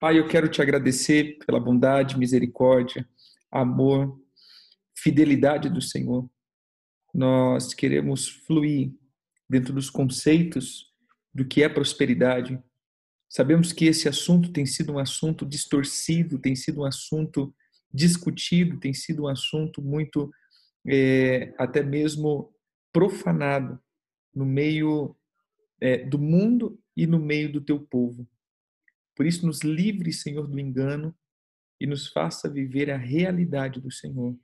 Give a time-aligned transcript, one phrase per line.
[0.00, 3.06] Pai, eu quero te agradecer pela bondade, misericórdia,
[3.50, 4.18] amor,
[4.96, 6.26] fidelidade do Senhor.
[7.12, 8.94] Nós queremos fluir
[9.46, 10.86] dentro dos conceitos
[11.34, 12.58] do que é prosperidade.
[13.28, 17.54] Sabemos que esse assunto tem sido um assunto distorcido, tem sido um assunto
[17.92, 20.30] discutido, tem sido um assunto muito
[20.88, 22.50] é, até mesmo
[22.90, 23.78] profanado
[24.34, 25.14] no meio
[25.78, 28.26] é, do mundo e no meio do teu povo.
[29.20, 31.14] Por isso, nos livre, Senhor, do engano
[31.78, 34.34] e nos faça viver a realidade do Senhor.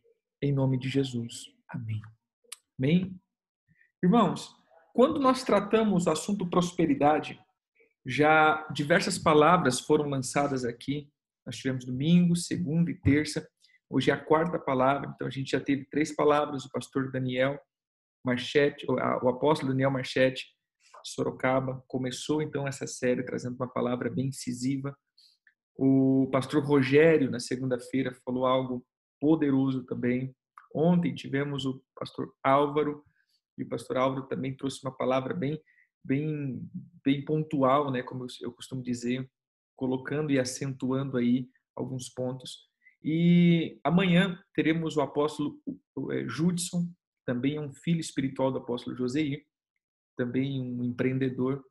[0.43, 1.47] Em nome de Jesus.
[1.67, 2.03] Amém.
[2.79, 3.19] Amém.
[4.05, 4.55] Irmãos,
[4.93, 7.41] quando nós tratamos o assunto prosperidade,
[8.05, 11.11] já diversas palavras foram lançadas aqui.
[11.47, 13.49] Nós tivemos domingo, segunda e terça.
[13.89, 16.67] Hoje é a quarta palavra, então a gente já teve três palavras.
[16.67, 17.59] O pastor Daniel
[18.23, 20.45] Marchetti, o apóstolo Daniel Marchetti
[21.09, 24.97] Sorocaba, começou então essa série trazendo uma palavra bem incisiva.
[25.77, 28.85] O pastor Rogério, na segunda-feira, falou algo
[29.21, 30.35] poderoso também.
[30.75, 33.05] Ontem tivemos o pastor Álvaro,
[33.59, 35.61] e o pastor Álvaro também trouxe uma palavra bem,
[36.05, 36.61] bem,
[37.05, 39.31] bem pontual, né, como eu costumo dizer,
[39.75, 42.69] colocando e acentuando aí alguns pontos.
[43.03, 45.61] E amanhã teremos o apóstolo
[46.11, 46.91] é, Judson,
[47.25, 49.45] também é um filho espiritual do apóstolo Joseir,
[50.17, 51.65] também um empreendedor.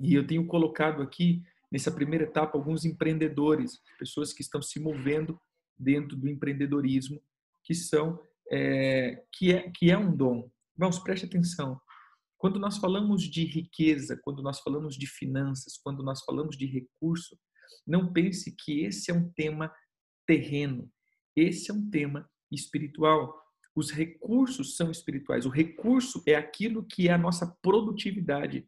[0.00, 5.40] E eu tenho colocado aqui, nessa primeira etapa, alguns empreendedores, pessoas que estão se movendo
[5.78, 7.20] dentro do empreendedorismo,
[7.62, 10.50] que são é, que, é, que é um dom.
[10.76, 11.80] Vamos, preste atenção.
[12.36, 17.36] Quando nós falamos de riqueza, quando nós falamos de finanças, quando nós falamos de recurso,
[17.86, 19.72] não pense que esse é um tema
[20.26, 20.90] terreno.
[21.34, 23.34] Esse é um tema espiritual.
[23.78, 25.46] Os recursos são espirituais.
[25.46, 28.66] O recurso é aquilo que é a nossa produtividade.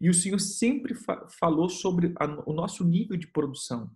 [0.00, 3.88] E o Senhor sempre fa falou sobre a, o nosso nível de produção.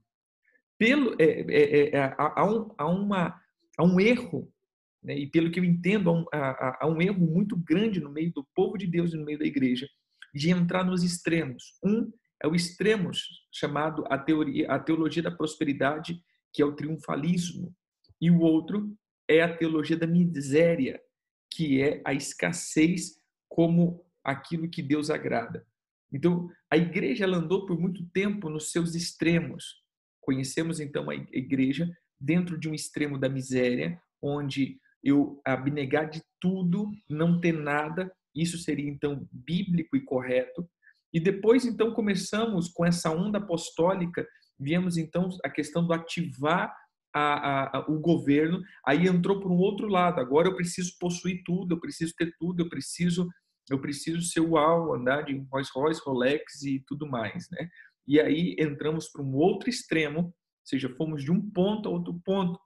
[0.78, 3.40] Pelo, é, é, é, há, um, há, uma,
[3.76, 4.48] há um erro,
[5.02, 5.18] né?
[5.18, 8.32] e pelo que eu entendo, há um, há, há um erro muito grande no meio
[8.32, 9.88] do povo de Deus e no meio da igreja,
[10.32, 11.76] de entrar nos extremos.
[11.84, 13.10] Um é o extremo
[13.50, 17.74] chamado a, teoria, a teologia da prosperidade, que é o triunfalismo,
[18.20, 18.96] e o outro
[19.28, 21.00] é a teologia da miséria,
[21.50, 23.16] que é a escassez
[23.48, 25.66] como aquilo que Deus agrada.
[26.12, 29.82] Então, a igreja andou por muito tempo nos seus extremos.
[30.20, 31.88] Conhecemos então a igreja
[32.20, 38.58] dentro de um extremo da miséria, onde eu abnegar de tudo, não ter nada, isso
[38.58, 40.68] seria então bíblico e correto.
[41.12, 44.26] E depois então começamos com essa onda apostólica,
[44.58, 46.74] viemos então a questão do ativar
[47.14, 50.20] a, a, o governo, aí entrou para um outro lado.
[50.20, 53.28] Agora eu preciso possuir tudo, eu preciso ter tudo, eu preciso
[53.70, 57.66] eu preciso ser uau, andar de Rolls Royce, Rolex e tudo mais, né?
[58.06, 62.20] E aí entramos para um outro extremo, ou seja, fomos de um ponto a outro
[62.22, 62.60] ponto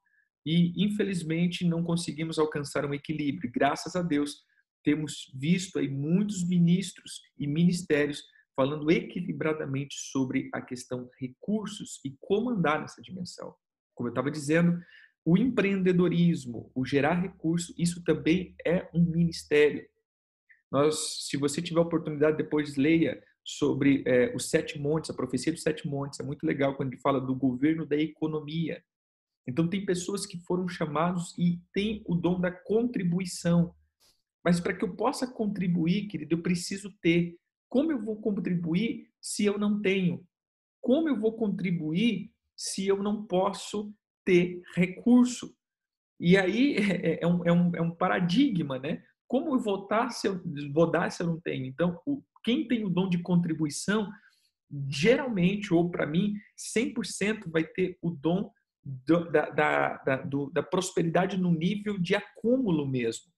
[0.44, 3.48] e infelizmente não conseguimos alcançar um equilíbrio.
[3.54, 4.42] Graças a Deus
[4.82, 8.24] temos visto aí muitos ministros e ministérios
[8.56, 13.54] falando equilibradamente sobre a questão recursos e como andar nessa dimensão
[13.98, 14.80] como eu estava dizendo,
[15.24, 19.84] o empreendedorismo, o gerar recurso, isso também é um ministério.
[20.70, 25.62] Nós, se você tiver oportunidade, depois leia sobre é, os sete montes, a profecia dos
[25.62, 26.20] sete montes.
[26.20, 28.80] É muito legal quando ele fala do governo da economia.
[29.48, 33.74] Então, tem pessoas que foram chamados e têm o dom da contribuição.
[34.44, 37.36] Mas para que eu possa contribuir, querido, eu preciso ter.
[37.68, 40.24] Como eu vou contribuir se eu não tenho?
[40.80, 43.94] Como eu vou contribuir se eu não posso
[44.26, 45.54] ter recurso?
[46.20, 49.02] E aí é, é, é, um, é, um, é um paradigma, né?
[49.28, 50.42] Como eu vou, dar se eu,
[50.72, 51.66] vou dar se eu não tenho?
[51.66, 54.10] Então, o, quem tem o dom de contribuição,
[54.88, 56.34] geralmente, ou para mim,
[56.76, 58.50] 100% vai ter o dom
[58.82, 63.30] do, da, da, da, do, da prosperidade no nível de acúmulo mesmo.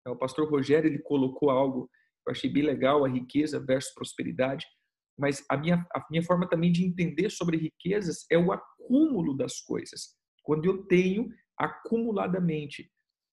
[0.00, 1.88] Então, o pastor Rogério ele colocou algo
[2.22, 4.66] que eu achei bem legal, a riqueza versus prosperidade
[5.18, 9.60] mas a minha, a minha forma também de entender sobre riquezas é o acúmulo das
[9.60, 10.16] coisas.
[10.42, 11.28] Quando eu tenho
[11.58, 12.90] acumuladamente.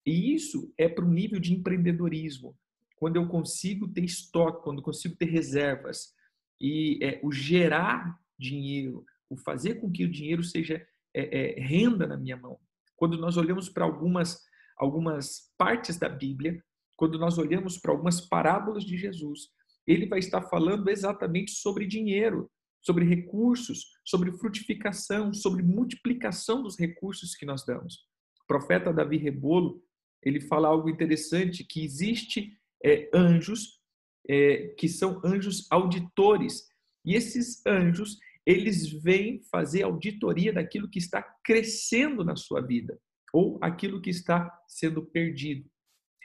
[0.07, 2.57] E isso é para o nível de empreendedorismo.
[2.97, 6.13] Quando eu consigo ter estoque, quando eu consigo ter reservas.
[6.61, 10.85] E é, o gerar dinheiro, o fazer com que o dinheiro seja
[11.15, 12.59] é, é, renda na minha mão.
[12.97, 14.41] Quando nós olhamos para algumas,
[14.79, 16.63] algumas partes da Bíblia,
[16.97, 19.49] quando nós olhamos para algumas parábolas de Jesus,
[19.87, 22.51] ele vai estar falando exatamente sobre dinheiro,
[22.83, 27.95] sobre recursos, sobre frutificação, sobre multiplicação dos recursos que nós damos.
[28.43, 29.83] O profeta Davi Rebolo,
[30.23, 33.81] ele fala algo interessante, que existe é, anjos
[34.29, 36.67] é, que são anjos auditores,
[37.05, 42.99] e esses anjos, eles vêm fazer auditoria daquilo que está crescendo na sua vida
[43.33, 45.69] ou aquilo que está sendo perdido.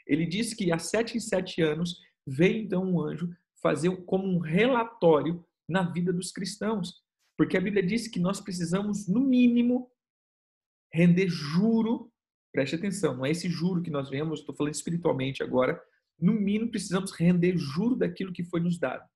[0.05, 3.29] Ele diz que há sete em sete anos vem então um anjo
[3.61, 7.03] fazer como um relatório na vida dos cristãos,
[7.37, 9.89] porque a Bíblia diz que nós precisamos, no mínimo,
[10.93, 12.11] render juro.
[12.51, 15.81] Preste atenção, não é esse juro que nós vemos, estou falando espiritualmente agora.
[16.19, 19.07] No mínimo, precisamos render juro daquilo que foi nos dado.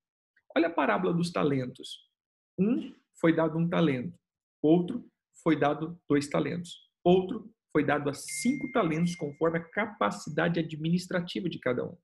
[0.55, 2.09] Olha a parábola dos talentos.
[2.57, 4.17] Um foi dado um talento,
[4.61, 5.05] outro
[5.43, 11.59] foi dado dois talentos, outro foi dado a cinco talentos, conforme a capacidade administrativa de
[11.59, 11.97] cada um.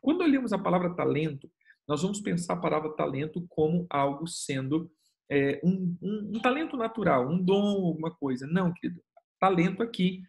[0.00, 1.50] Quando olhamos a palavra talento,
[1.90, 4.88] nós vamos pensar a palavra talento como algo sendo
[5.28, 8.46] é, um, um, um, talento natural, um dom, alguma coisa.
[8.46, 9.02] Não, querido.
[9.40, 10.22] Talento aqui,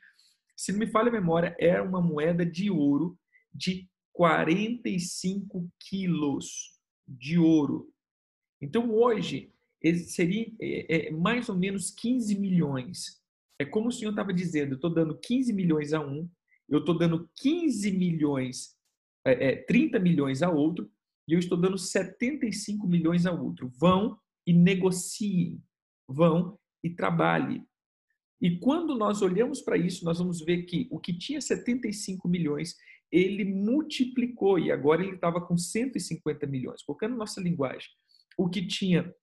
[0.58, 3.16] se não me falha a memória, é uma moeda de ouro
[3.54, 7.94] de 45 quilos de ouro.
[8.60, 9.54] Então, hoje,
[10.08, 13.22] seria é, é, mais ou menos 15 milhões.
[13.60, 16.28] É como o senhor estava dizendo, eu estou dando 15 milhões a um,
[16.68, 18.76] eu estou dando 15 milhões,
[19.24, 20.92] é, é, 30 milhões a outro,
[21.28, 23.72] e eu estou dando 75 milhões a outro.
[23.80, 25.62] Vão e negociem,
[26.08, 27.66] vão e trabalhem.
[28.42, 32.76] E quando nós olhamos para isso, nós vamos ver que o que tinha 75 milhões,
[33.12, 36.82] ele multiplicou e agora ele estava com 150 milhões.
[36.82, 37.90] Colocando nossa linguagem,
[38.36, 39.14] o que tinha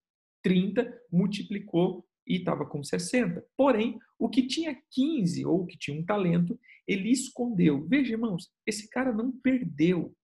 [0.43, 3.45] 30 multiplicou e estava com 60.
[3.57, 7.87] Porém, o que tinha 15 ou que tinha um talento, ele escondeu.
[7.89, 10.15] Veja, irmãos, esse cara não perdeu.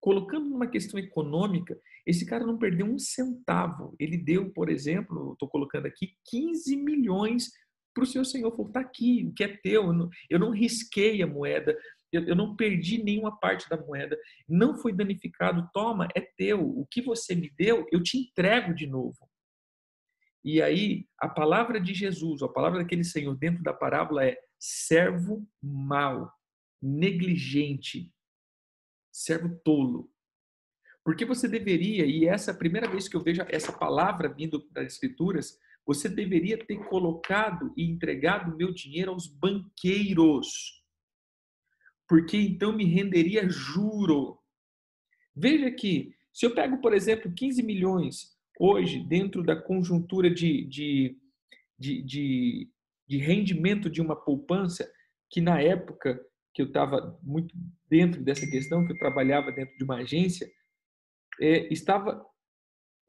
[0.00, 3.94] Colocando numa questão econômica, esse cara não perdeu um centavo.
[3.98, 7.50] Ele deu, por exemplo, estou colocando aqui, 15 milhões
[7.94, 8.50] para o seu senhor.
[8.52, 9.86] Falou, está aqui, o que é teu.
[9.86, 11.76] Eu não, eu não risquei a moeda,
[12.12, 14.16] eu, eu não perdi nenhuma parte da moeda,
[14.48, 15.68] não foi danificado.
[15.72, 16.60] Toma, é teu.
[16.60, 19.18] O que você me deu, eu te entrego de novo.
[20.44, 25.46] E aí, a palavra de Jesus, a palavra daquele Senhor dentro da parábola é servo
[25.62, 26.32] mau,
[26.80, 28.10] negligente,
[29.18, 30.10] servo tolo.
[31.04, 34.68] Porque você deveria, e essa é a primeira vez que eu vejo essa palavra vindo
[34.70, 40.84] das Escrituras, você deveria ter colocado e entregado meu dinheiro aos banqueiros.
[42.06, 44.38] Porque então me renderia juro.
[45.34, 51.18] Veja que, se eu pego, por exemplo, 15 milhões hoje, dentro da conjuntura de, de,
[51.78, 52.70] de, de,
[53.06, 54.90] de rendimento de uma poupança,
[55.30, 56.20] que na época
[56.54, 57.54] que eu estava muito
[57.88, 60.50] dentro dessa questão, que eu trabalhava dentro de uma agência,
[61.40, 62.24] é, estava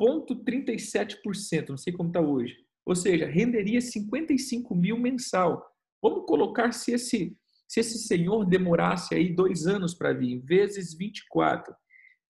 [0.02, 2.56] 0,37%, não sei como está hoje.
[2.86, 5.64] Ou seja, renderia 55 mil mensal.
[6.02, 7.38] Vamos colocar se esse,
[7.68, 11.76] se esse senhor demorasse aí dois anos para vir, vezes 24.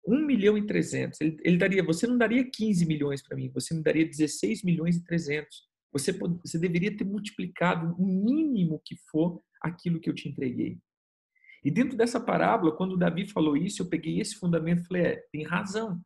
[0.07, 1.21] 1 milhão e 300.
[1.21, 4.97] Ele, ele daria, você não daria 15 milhões para mim, você me daria 16 milhões
[4.97, 5.71] e 300.
[5.93, 10.79] Você, você deveria ter multiplicado o mínimo que for aquilo que eu te entreguei.
[11.65, 15.17] E dentro dessa parábola, quando Davi falou isso, eu peguei esse fundamento e falei, é,
[15.31, 16.01] tem razão.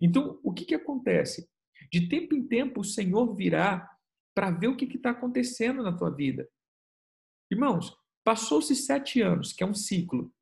[0.00, 1.48] Então, o que, que acontece?
[1.92, 3.88] De tempo em tempo, o Senhor virá
[4.34, 6.48] para ver o que está acontecendo na tua vida.
[7.50, 10.32] Irmãos, passou-se sete anos, que é um ciclo.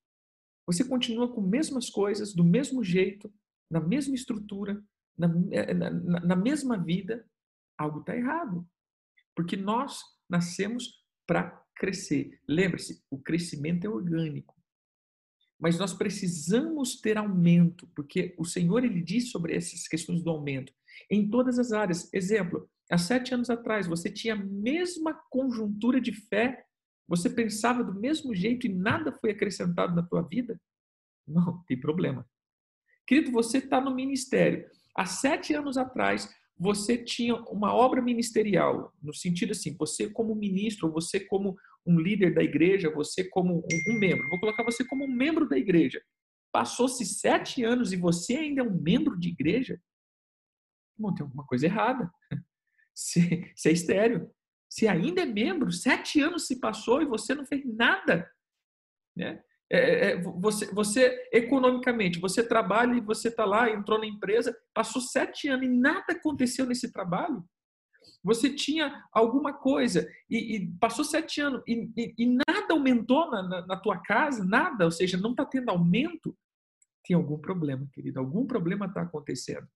[0.67, 3.32] Você continua com as mesmas coisas, do mesmo jeito,
[3.70, 4.82] na mesma estrutura,
[5.19, 7.29] na, eh, na, na mesma vida,
[7.76, 8.67] algo está errado.
[9.35, 12.41] Porque nós nascemos para crescer.
[12.48, 14.55] Lembre-se, o crescimento é orgânico.
[15.58, 20.72] Mas nós precisamos ter aumento, porque o Senhor ele diz sobre essas questões do aumento
[21.10, 22.12] em todas as áreas.
[22.12, 26.67] Exemplo, há sete anos atrás você tinha a mesma conjuntura de fé
[27.12, 30.58] você pensava do mesmo jeito e nada foi acrescentado na tua vida?
[31.26, 32.26] Não, tem problema.
[33.06, 34.67] Querido, você está no ministério.
[34.96, 40.91] Há sete anos atrás, você tinha uma obra ministerial, no sentido assim, você como ministro,
[40.91, 44.29] você como um líder da igreja, você como um, membro.
[44.29, 46.03] Vou colocar você como um membro da igreja.
[46.53, 49.81] Passou-se sete anos e você ainda é um membro de igreja?
[50.97, 52.13] Bom, tem alguma coisa errada.
[52.94, 54.31] Você é estéreo.
[54.69, 58.31] Se ainda é membro, sete anos se passou e você não fez nada.
[59.17, 59.43] Né?
[59.72, 64.55] É, é, é você, você, economicamente, você trabalha e você está lá, entrou na empresa,
[64.74, 67.43] passou sete anos e nada aconteceu nesse trabalho.
[68.22, 73.43] Você tinha alguma coisa e, e passou sete anos e, e, e nada aumentou na,
[73.43, 76.36] na, na, tua casa, nada, ou seja, não está tendo aumento.
[77.05, 79.67] Tem algum problema, querido, algum problema está acontecendo.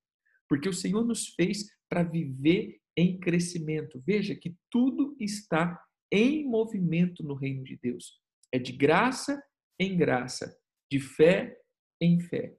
[0.49, 4.01] Porque o Senhor nos fez para viver em crescimento.
[4.07, 8.21] Veja que tudo está em movimento no reino de Deus.
[8.53, 9.43] É de graça
[9.79, 10.57] em graça,
[10.91, 11.59] de fé
[12.01, 12.55] em fé.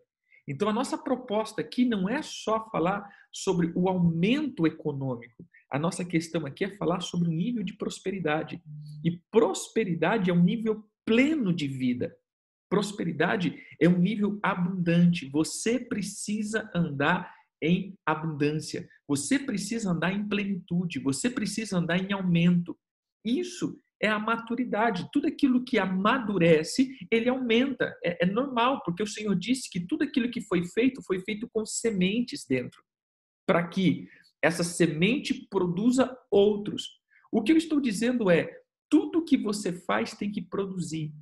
[0.48, 5.46] Então, a nossa proposta aqui não é só falar sobre o aumento econômico.
[5.70, 8.62] A nossa questão aqui é falar sobre o nível de prosperidade.
[9.04, 12.16] E prosperidade é um nível pleno de vida.
[12.70, 15.30] Prosperidade é um nível abundante.
[15.30, 18.88] Você precisa andar em abundância.
[19.08, 21.00] Você precisa andar em plenitude.
[21.00, 22.78] Você precisa andar em aumento.
[23.26, 25.10] Isso é a maturidade.
[25.12, 27.96] Tudo aquilo que amadurece, ele aumenta.
[28.04, 31.48] É, é, normal, porque o Senhor disse que tudo aquilo que foi feito, foi feito
[31.52, 32.82] com sementes dentro,
[33.46, 34.08] para que
[34.42, 37.00] essa semente produza outros.
[37.32, 38.50] O que eu estou dizendo é:
[38.90, 41.14] tudo que você faz tem que produzir.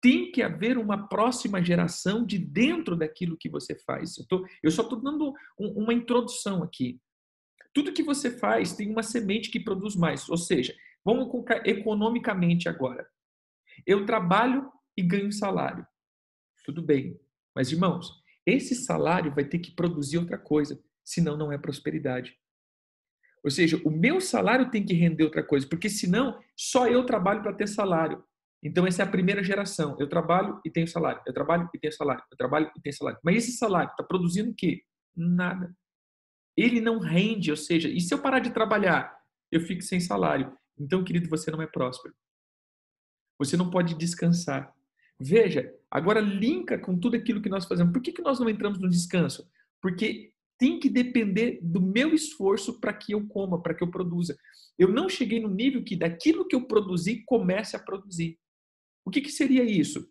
[0.00, 4.16] Tem que haver uma próxima geração de dentro daquilo que você faz.
[4.16, 7.00] Eu, tô, eu só estou dando um, uma introdução aqui.
[7.74, 10.28] Tudo que você faz tem uma semente que produz mais.
[10.28, 10.72] Ou seja,
[11.08, 13.08] Vamos colocar economicamente agora.
[13.86, 15.86] Eu trabalho e ganho salário.
[16.66, 17.18] Tudo bem.
[17.56, 22.36] Mas, irmãos, esse salário vai ter que produzir outra coisa, senão não é prosperidade.
[23.42, 27.40] Ou seja, o meu salário tem que render outra coisa, porque senão só eu trabalho
[27.40, 28.22] para ter salário.
[28.62, 29.96] Então, essa é a primeira geração.
[29.98, 31.22] Eu trabalho e tenho salário.
[31.26, 32.22] Eu trabalho e tenho salário.
[32.30, 33.18] Eu trabalho e tenho salário.
[33.24, 34.82] Mas esse salário está produzindo o quê?
[35.16, 35.74] Nada.
[36.54, 39.18] Ele não rende, ou seja, e se eu parar de trabalhar,
[39.50, 40.54] eu fico sem salário.
[40.78, 42.14] Então, querido, você não é próspero.
[43.38, 44.72] Você não pode descansar.
[45.20, 47.92] Veja, agora linka com tudo aquilo que nós fazemos.
[47.92, 49.48] Por que, que nós não entramos no descanso?
[49.80, 54.36] Porque tem que depender do meu esforço para que eu coma, para que eu produza.
[54.76, 58.38] Eu não cheguei no nível que daquilo que eu produzi comece a produzir.
[59.04, 60.08] O que, que seria isso?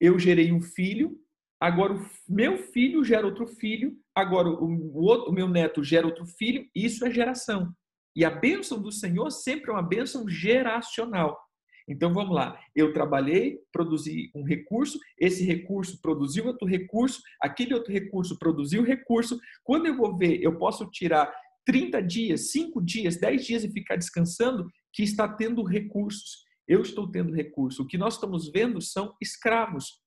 [0.00, 1.18] Eu gerei um filho,
[1.58, 6.26] agora o meu filho gera outro filho, agora o, outro, o meu neto gera outro
[6.26, 7.74] filho, isso é geração.
[8.14, 11.38] E a bênção do Senhor sempre é uma bênção geracional.
[11.86, 17.92] Então vamos lá, eu trabalhei, produzi um recurso, esse recurso produziu outro recurso, aquele outro
[17.92, 19.38] recurso produziu recurso.
[19.62, 21.30] Quando eu vou ver, eu posso tirar
[21.66, 26.44] 30 dias, 5 dias, 10 dias e ficar descansando, que está tendo recursos.
[26.66, 27.82] Eu estou tendo recurso.
[27.82, 30.00] O que nós estamos vendo são escravos.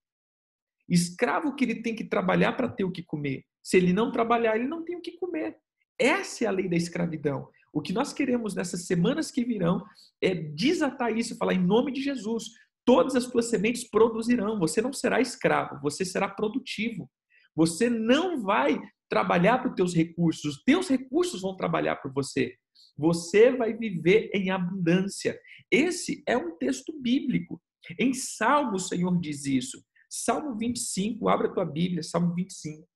[0.90, 3.44] Escravo que ele tem que trabalhar para ter o que comer.
[3.64, 5.58] Se ele não trabalhar, ele não tem o que comer.
[6.00, 7.50] Essa é a lei da escravidão.
[7.78, 9.86] O que nós queremos nessas semanas que virão
[10.20, 12.46] é desatar isso, falar em nome de Jesus.
[12.84, 14.58] Todas as tuas sementes produzirão.
[14.58, 17.08] Você não será escravo, você será produtivo.
[17.56, 22.56] Você não vai trabalhar para os teus recursos, os teus recursos vão trabalhar por você.
[22.98, 25.40] Você vai viver em abundância.
[25.70, 27.62] Esse é um texto bíblico.
[28.00, 29.86] Em Salmo, o Senhor diz isso.
[30.10, 32.88] Salmo 25, abra tua Bíblia, Salmo 25.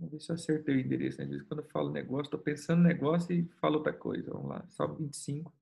[0.00, 1.20] Vamos ver se eu acertei o endereço.
[1.20, 4.30] Às vezes, quando eu falo negócio, estou pensando negócio e falo outra coisa.
[4.32, 5.52] Vamos lá, Salmo 25.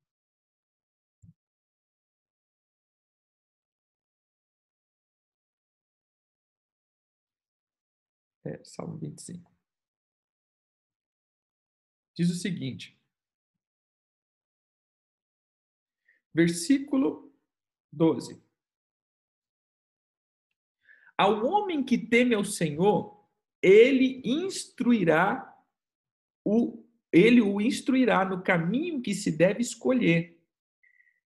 [8.44, 9.50] É, Salmo 25.
[12.14, 12.96] Diz o seguinte,
[16.32, 17.32] versículo
[17.92, 18.40] 12.
[21.16, 23.17] Ao homem que teme ao Senhor,
[23.62, 25.54] ele instruirá
[26.44, 30.38] o ele o instruirá no caminho que se deve escolher.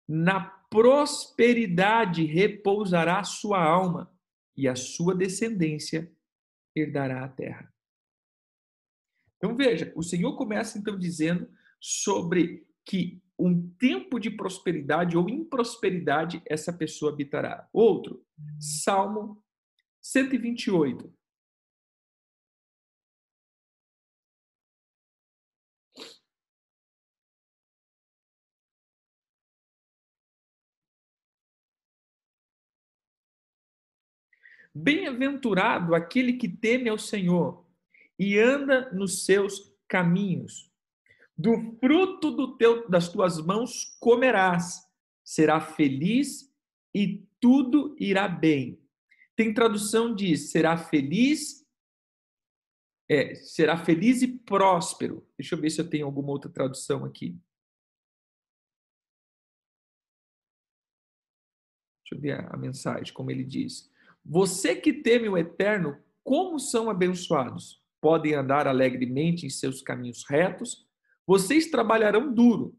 [0.08, 4.12] Na prosperidade repousará a sua alma
[4.56, 6.12] e a sua descendência
[6.76, 7.74] herdará a terra.
[9.38, 16.44] Então veja, o Senhor começa então dizendo sobre que um tempo de prosperidade ou improsperidade
[16.46, 17.68] essa pessoa habitará.
[17.74, 18.24] Outro,
[18.60, 19.44] Salmo
[20.00, 21.12] 128.
[34.74, 37.66] Bem-aventurado aquele que teme ao Senhor
[38.18, 40.72] e anda nos seus caminhos.
[41.38, 44.88] Do fruto do teu, das tuas mãos comerás,
[45.24, 46.54] será feliz
[46.94, 48.80] e tudo irá bem.
[49.36, 51.68] Tem tradução diz: será feliz,
[53.10, 55.28] é, será feliz e próspero.
[55.38, 57.38] Deixa eu ver se eu tenho alguma outra tradução aqui.
[62.04, 63.91] Deixa eu ver a, a mensagem, como ele diz.
[64.24, 67.82] Você que teme o eterno, como são abençoados?
[68.00, 70.88] Podem andar alegremente em seus caminhos retos.
[71.26, 72.76] Vocês trabalharão duro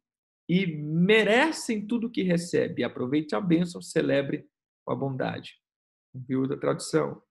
[0.49, 2.85] e merecem tudo o que recebe.
[2.85, 4.49] Aproveite a bênção, celebre
[4.87, 5.61] a bondade.
[6.15, 7.23] Viu da tradução?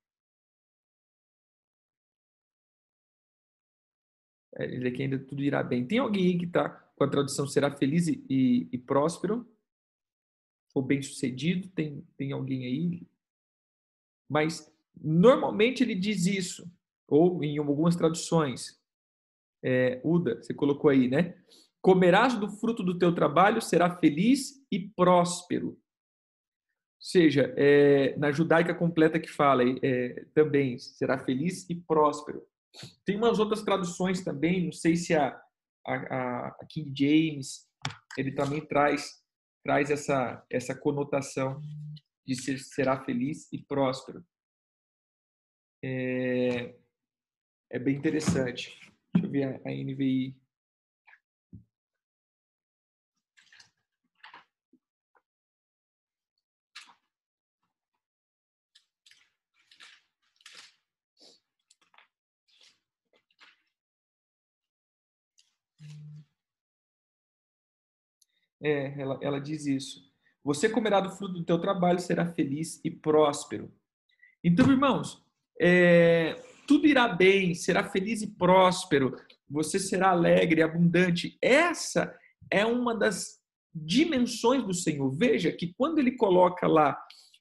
[4.56, 5.86] É, ele aqui ainda tudo irá bem.
[5.88, 9.48] Tem alguém aí que está com a tradução será feliz e, e, e próspero?
[10.74, 11.68] Ou bem sucedido?
[11.70, 13.11] Tem, tem alguém aí?
[14.32, 16.72] Mas normalmente ele diz isso,
[17.06, 18.80] ou em algumas traduções.
[19.62, 21.36] É, Uda, você colocou aí, né?
[21.82, 25.72] Comerás do fruto do teu trabalho, será feliz e próspero.
[25.72, 25.78] Ou
[26.98, 32.42] seja, é, na judaica completa que fala é, também, será feliz e próspero.
[33.04, 35.38] Tem umas outras traduções também, não sei se a,
[35.86, 37.68] a, a King James,
[38.18, 39.22] ele também traz,
[39.62, 41.60] traz essa, essa conotação
[42.26, 44.26] de ser, será feliz e próspero.
[45.84, 46.76] É,
[47.70, 48.80] é bem interessante.
[49.14, 50.36] Deixa eu ver a, a NVI.
[68.64, 70.11] É, ela, ela diz isso.
[70.44, 73.72] Você comerá do fruto do teu trabalho, será feliz e próspero.
[74.44, 75.24] Então, irmãos,
[75.60, 79.16] é, tudo irá bem, será feliz e próspero,
[79.50, 81.38] você será alegre, abundante.
[81.42, 82.16] Essa
[82.50, 83.40] é uma das
[83.74, 85.12] dimensões do Senhor.
[85.12, 86.98] Veja que quando ele coloca lá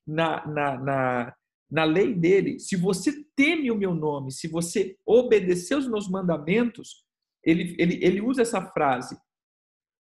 [0.07, 1.35] na, na, na,
[1.71, 7.05] na lei dele, se você teme o meu nome, se você obedecer os meus mandamentos,
[7.45, 9.17] ele, ele, ele usa essa frase: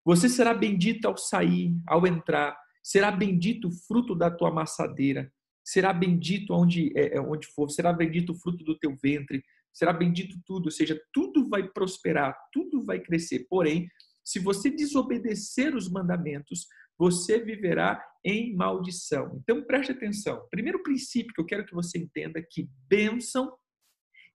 [0.05, 5.33] você será bendito ao sair, ao entrar, será bendito o fruto da tua maçadeira,
[5.65, 9.93] será bendito onde, é, é, onde for, será bendito o fruto do teu ventre, será
[9.93, 13.45] bendito tudo, ou seja, tudo vai prosperar, tudo vai crescer.
[13.51, 13.89] Porém,
[14.25, 19.37] se você desobedecer os mandamentos, você viverá em maldição.
[19.43, 20.47] Então preste atenção.
[20.49, 23.53] Primeiro princípio que eu quero que você entenda é que bênção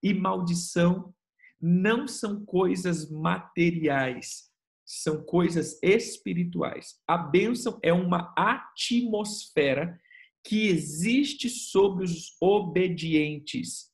[0.03, 1.13] e maldição
[1.61, 4.50] não são coisas materiais
[4.99, 6.99] são coisas espirituais.
[7.07, 9.97] A bênção é uma atmosfera
[10.43, 13.89] que existe sobre os obedientes.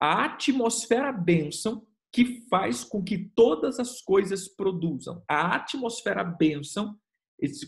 [0.00, 5.22] A atmosfera bênção que faz com que todas as coisas produzam.
[5.26, 6.94] A atmosfera bênção,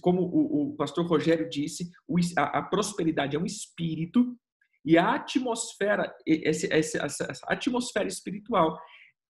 [0.01, 1.91] como o, pastor Rogério disse,
[2.37, 4.37] a, prosperidade é um espírito
[4.85, 8.79] e a atmosfera, essa atmosfera espiritual,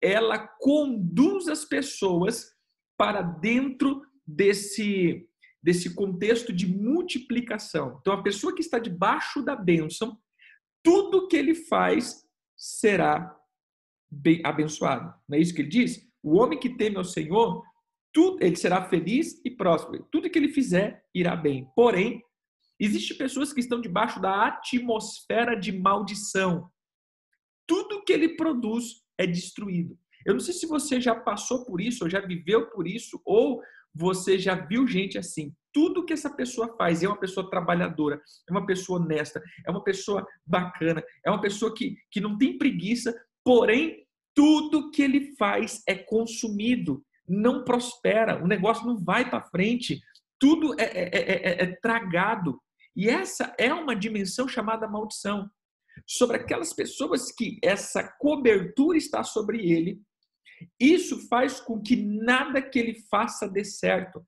[0.01, 2.58] ela conduz as pessoas
[2.99, 5.27] para dentro desse,
[5.63, 7.99] desse contexto de multiplicação.
[8.01, 10.19] Então, a pessoa que está debaixo da bênção,
[10.83, 13.35] tudo que ele faz será
[14.45, 15.15] abençoado.
[15.29, 16.07] Não é isso que ele diz?
[16.23, 17.63] O homem que teme ao Senhor,
[18.13, 20.07] tudo, ele será feliz e próspero.
[20.11, 21.71] Tudo que ele fizer irá bem.
[21.77, 22.23] Porém,
[22.81, 26.69] existem pessoas que estão debaixo da atmosfera de maldição.
[27.67, 29.97] Tudo que ele produz é destruído.
[30.29, 33.63] Eu não sei se você já passou por isso, ou já viveu por isso, ou
[33.95, 35.55] você já viu gente assim.
[35.73, 39.83] Tudo que essa pessoa faz é uma pessoa trabalhadora, é uma pessoa honesta, é uma
[39.83, 45.83] pessoa bacana, é uma pessoa que, que não tem preguiça, porém, tudo que ele faz
[45.89, 49.99] é consumido, não prospera, o negócio não vai para frente,
[50.39, 52.61] tudo é, é, é, é, tragado.
[52.95, 55.51] E essa é uma dimensão chamada maldição.
[56.07, 60.01] Sobre aquelas pessoas que essa cobertura está sobre ele,
[60.79, 64.25] isso faz com que nada que ele faça dê certo.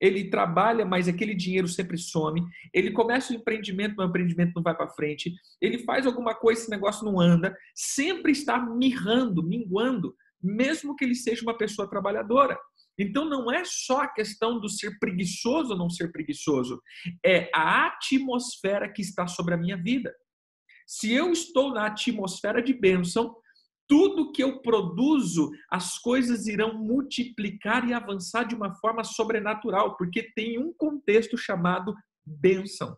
[0.00, 2.42] Ele trabalha, mas aquele dinheiro sempre some.
[2.72, 5.32] Ele começa o empreendimento, mas o empreendimento não vai para frente.
[5.60, 7.56] Ele faz alguma coisa, esse negócio não anda.
[7.74, 12.58] Sempre está mirrando, minguando, mesmo que ele seja uma pessoa trabalhadora.
[12.98, 16.80] Então não é só a questão do ser preguiçoso ou não ser preguiçoso,
[17.24, 20.14] é a atmosfera que está sobre a minha vida.
[20.86, 23.34] Se eu estou na atmosfera de bênção,
[23.88, 30.32] tudo que eu produzo, as coisas irão multiplicar e avançar de uma forma sobrenatural, porque
[30.34, 31.94] tem um contexto chamado
[32.26, 32.96] bênção.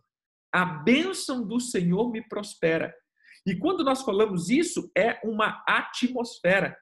[0.53, 2.93] A bênção do Senhor me prospera.
[3.45, 6.77] E quando nós falamos isso, é uma atmosfera.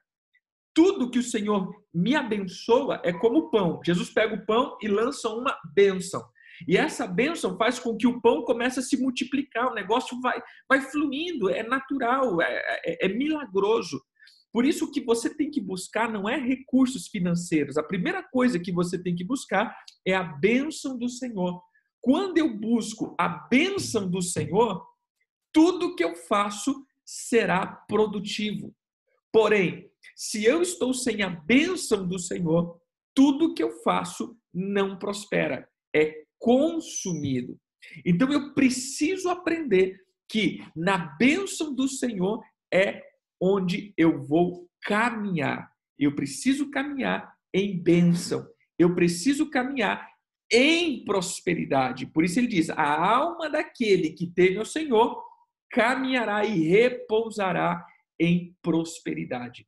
[0.74, 3.80] Tudo que o Senhor me abençoa é como pão.
[3.84, 6.22] Jesus pega o pão e lança uma bênção.
[6.66, 10.40] E essa bênção faz com que o pão comece a se multiplicar, o negócio vai,
[10.68, 14.00] vai fluindo, é natural, é, é, é milagroso.
[14.52, 17.76] Por isso que você tem que buscar não é recursos financeiros.
[17.76, 21.60] A primeira coisa que você tem que buscar é a bênção do Senhor.
[22.00, 24.82] Quando eu busco a bênção do Senhor,
[25.52, 28.74] tudo que eu faço será produtivo.
[29.32, 32.80] Porém, se eu estou sem a bênção do Senhor,
[33.14, 35.68] tudo que eu faço não prospera.
[35.94, 37.58] É consumido.
[38.04, 42.40] Então eu preciso aprender que na bênção do Senhor
[42.72, 43.02] é
[43.40, 45.68] onde eu vou caminhar.
[45.98, 48.46] Eu preciso caminhar em bênção.
[48.78, 50.08] Eu preciso caminhar
[50.52, 52.06] em prosperidade.
[52.06, 55.20] Por isso ele diz: a alma daquele que teme ao Senhor
[55.72, 57.84] caminhará e repousará
[58.20, 59.66] em prosperidade.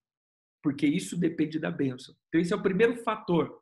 [0.62, 2.14] Porque isso depende da bênção.
[2.28, 3.60] Então, esse é o primeiro fator.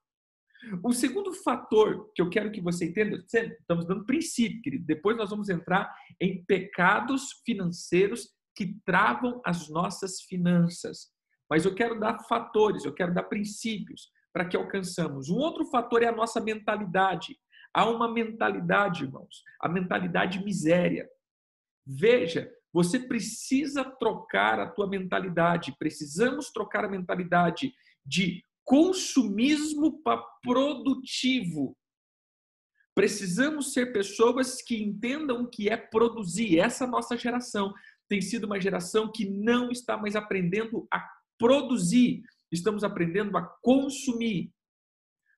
[0.83, 4.87] O segundo fator que eu quero que você entenda, estamos dando princípio, querido.
[4.87, 11.11] Depois nós vamos entrar em pecados financeiros que travam as nossas finanças.
[11.49, 15.29] Mas eu quero dar fatores, eu quero dar princípios para que alcançamos.
[15.29, 17.39] Um outro fator é a nossa mentalidade.
[17.73, 21.09] Há uma mentalidade, irmãos, a mentalidade miséria.
[21.87, 25.77] Veja, você precisa trocar a tua mentalidade.
[25.79, 27.73] Precisamos trocar a mentalidade
[28.05, 31.75] de consumismo para produtivo.
[32.95, 36.59] Precisamos ser pessoas que entendam o que é produzir.
[36.59, 37.73] Essa nossa geração
[38.09, 41.07] tem sido uma geração que não está mais aprendendo a
[41.39, 44.53] produzir, estamos aprendendo a consumir.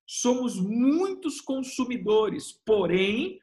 [0.07, 3.39] Somos muitos consumidores, porém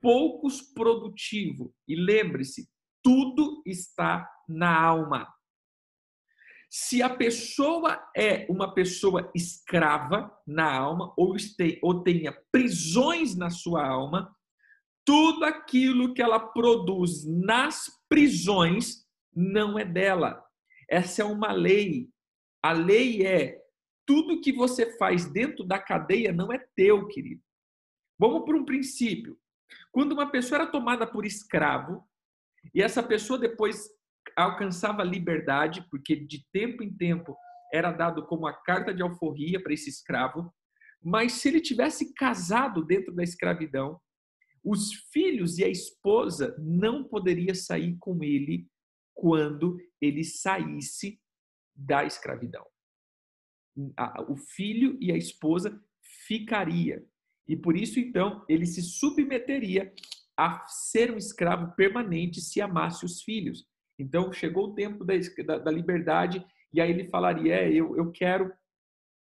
[0.00, 1.72] poucos produtivos.
[1.88, 2.68] E lembre-se,
[3.02, 5.33] tudo está na alma.
[6.76, 13.48] Se a pessoa é uma pessoa escrava na alma ou, este, ou tenha prisões na
[13.48, 14.36] sua alma,
[15.04, 20.44] tudo aquilo que ela produz nas prisões não é dela.
[20.90, 22.10] Essa é uma lei.
[22.60, 23.62] A lei é
[24.04, 27.40] tudo que você faz dentro da cadeia não é teu, querido.
[28.18, 29.38] Vamos por um princípio.
[29.92, 32.04] Quando uma pessoa era tomada por escravo
[32.74, 33.88] e essa pessoa depois
[34.36, 37.36] alcançava liberdade, porque de tempo em tempo
[37.72, 40.52] era dado como a carta de alforria para esse escravo,
[41.02, 44.00] mas se ele tivesse casado dentro da escravidão,
[44.64, 48.66] os filhos e a esposa não poderiam sair com ele
[49.12, 51.20] quando ele saísse
[51.74, 52.64] da escravidão.
[54.28, 55.78] O filho e a esposa
[56.26, 57.04] ficaria.
[57.46, 59.92] E por isso, então, ele se submeteria
[60.36, 63.66] a ser um escravo permanente se amasse os filhos.
[63.98, 65.14] Então, chegou o tempo da,
[65.46, 68.52] da, da liberdade e aí ele falaria: é, eu, eu quero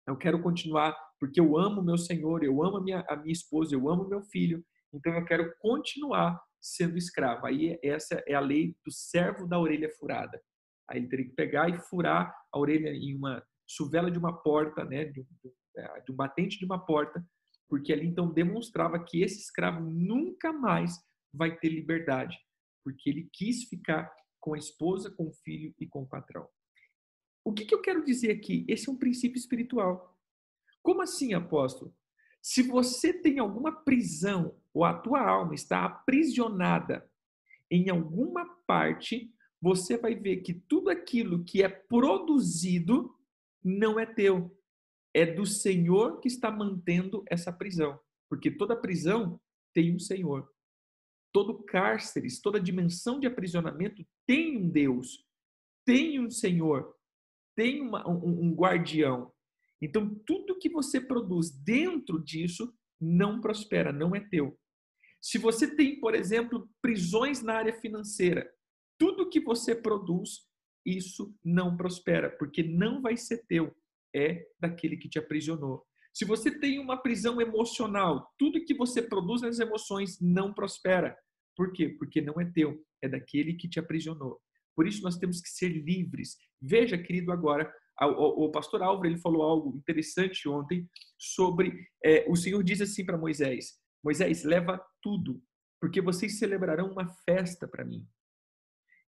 [0.05, 3.73] eu quero continuar porque eu amo meu Senhor, eu amo a minha, a minha esposa,
[3.73, 4.61] eu amo meu filho,
[4.93, 7.45] então eu quero continuar sendo escravo.
[7.45, 10.41] Aí essa é a lei do servo da orelha furada.
[10.89, 14.83] Aí ele teria que pegar e furar a orelha em uma chuvela de uma porta,
[14.83, 15.25] né, de,
[15.77, 17.25] é, de um batente de uma porta,
[17.69, 20.93] porque ali então demonstrava que esse escravo nunca mais
[21.33, 22.37] vai ter liberdade,
[22.83, 24.11] porque ele quis ficar
[24.43, 26.49] com a esposa, com o filho e com o patrão.
[27.45, 28.65] O que, que eu quero dizer aqui?
[28.67, 30.19] Esse é um princípio espiritual.
[30.81, 31.95] Como assim, apóstolo?
[32.41, 37.09] Se você tem alguma prisão ou a tua alma está aprisionada
[37.71, 43.17] em alguma parte, você vai ver que tudo aquilo que é produzido
[43.63, 44.53] não é teu.
[45.13, 47.97] É do Senhor que está mantendo essa prisão.
[48.29, 49.39] Porque toda prisão
[49.73, 50.52] tem um Senhor.
[51.33, 55.25] Todo cárcere, toda dimensão de aprisionamento tem um Deus,
[55.85, 56.95] tem um Senhor,
[57.55, 59.33] tem uma, um, um guardião.
[59.81, 64.57] Então, tudo que você produz dentro disso não prospera, não é teu.
[65.21, 68.49] Se você tem, por exemplo, prisões na área financeira,
[68.97, 70.47] tudo que você produz,
[70.85, 73.75] isso não prospera, porque não vai ser teu,
[74.13, 75.85] é daquele que te aprisionou.
[76.13, 81.17] Se você tem uma prisão emocional, tudo que você produz nas emoções não prospera.
[81.55, 81.89] Por quê?
[81.89, 84.39] Porque não é teu, é daquele que te aprisionou.
[84.75, 86.37] Por isso nós temos que ser livres.
[86.61, 87.71] Veja, querido, agora
[88.01, 93.17] o, pastor Álvaro ele falou algo interessante ontem sobre é, o Senhor diz assim para
[93.17, 95.41] Moisés: Moisés, leva tudo,
[95.79, 98.07] porque vocês celebrarão uma festa para mim.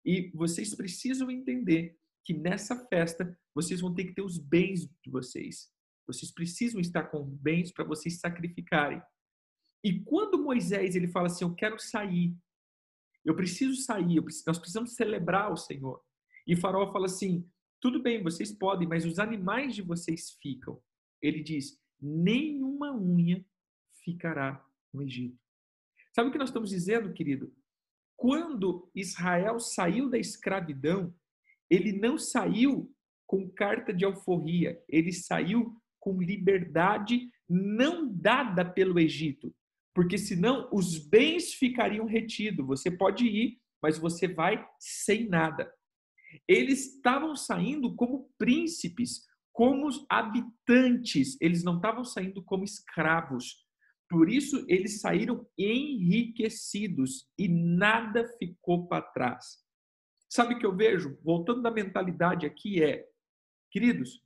[0.05, 5.09] E vocês precisam entender que nessa festa vocês vão ter que ter os bens de
[5.09, 5.72] vocês.
[6.07, 9.01] Vocês precisam estar com bens para vocês sacrificarem.
[9.83, 12.35] E quando Moisés ele fala assim, eu quero sair,
[13.25, 16.01] eu preciso sair, eu preciso, nós precisamos celebrar o Senhor.
[16.47, 17.49] E Faraó fala assim,
[17.83, 20.81] tudo bem, vocês podem, mas os animais de vocês ficam.
[21.21, 23.45] Ele diz: nenhuma unha
[24.03, 25.37] ficará no Egito.
[26.15, 27.53] Sabe o que nós estamos dizendo, querido?
[28.15, 31.13] Quando Israel saiu da escravidão,
[31.69, 32.93] ele não saiu
[33.27, 39.55] com carta de alforria, ele saiu com liberdade não dada pelo Egito,
[39.95, 42.67] porque senão os bens ficariam retidos.
[42.67, 45.73] Você pode ir, mas você vai sem nada.
[46.45, 53.63] Eles estavam saindo como príncipes, como habitantes, eles não estavam saindo como escravos.
[54.09, 59.63] Por isso, eles saíram enriquecidos e nada ficou para trás.
[60.29, 61.17] Sabe o que eu vejo?
[61.23, 63.07] Voltando da mentalidade aqui, é,
[63.71, 64.22] queridos,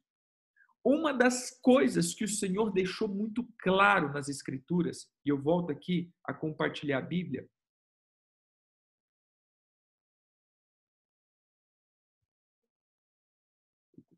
[0.88, 6.10] uma das coisas que o Senhor deixou muito claro nas Escrituras, e eu volto aqui
[6.24, 7.50] a compartilhar a Bíblia,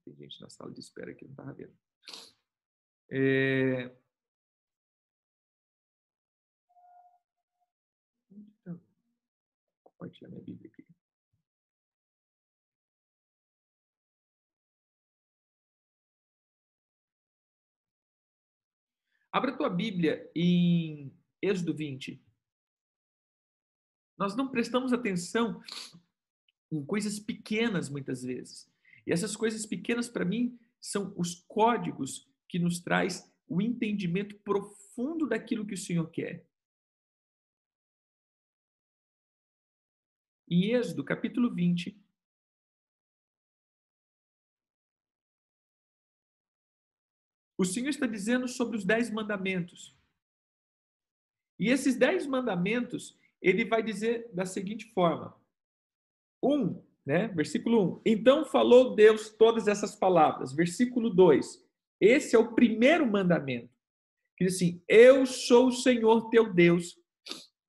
[0.03, 1.77] tem gente na sala de espera que não estava vendo.
[3.11, 3.89] É...
[8.65, 8.79] Vou
[9.83, 10.68] compartilhar minha Bíblia
[19.31, 22.19] Abra a tua Bíblia em Êxodo 20.
[24.17, 25.61] Nós não prestamos atenção
[26.71, 28.69] em coisas pequenas muitas vezes.
[29.05, 35.27] E essas coisas pequenas para mim são os códigos que nos traz o entendimento profundo
[35.27, 36.45] daquilo que o Senhor quer.
[40.49, 41.95] Em Êxodo, capítulo 20,
[47.59, 49.93] O Senhor está dizendo sobre os dez mandamentos.
[51.59, 55.35] E esses dez mandamentos, ele vai dizer da seguinte forma:
[56.41, 57.27] um, né?
[57.27, 58.01] Versículo 1.
[58.05, 60.53] Então falou Deus todas essas palavras.
[60.53, 61.61] Versículo 2.
[61.99, 63.75] Esse é o primeiro mandamento.
[64.37, 66.97] Que diz assim: Eu sou o Senhor teu Deus,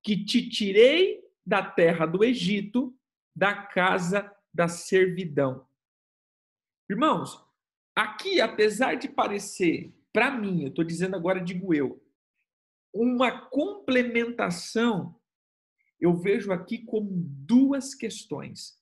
[0.05, 2.97] que te tirei da terra do Egito,
[3.35, 5.67] da casa da servidão.
[6.89, 7.45] Irmãos,
[7.95, 12.03] Aqui, apesar de parecer, para mim, eu estou dizendo agora, digo eu,
[12.93, 15.15] uma complementação,
[16.01, 18.79] eu vejo aqui como duas questões.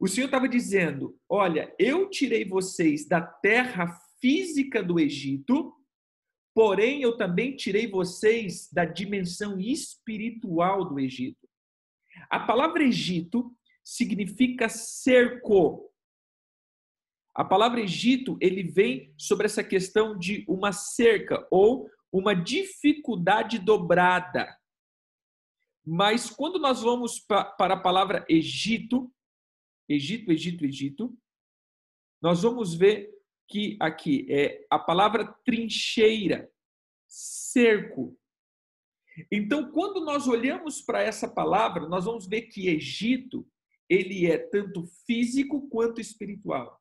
[0.00, 3.88] O Senhor estava dizendo: olha, eu tirei vocês da terra
[4.20, 5.74] física do Egito,
[6.54, 11.48] porém eu também tirei vocês da dimensão espiritual do Egito.
[12.30, 15.87] A palavra Egito significa cerco,
[17.38, 24.58] a palavra Egito, ele vem sobre essa questão de uma cerca ou uma dificuldade dobrada.
[25.86, 29.08] Mas quando nós vamos para a palavra Egito,
[29.88, 31.16] Egito, Egito, Egito,
[32.20, 33.08] nós vamos ver
[33.46, 36.50] que aqui é a palavra trincheira,
[37.06, 38.18] cerco.
[39.30, 43.48] Então, quando nós olhamos para essa palavra, nós vamos ver que Egito,
[43.88, 46.78] ele é tanto físico quanto espiritual.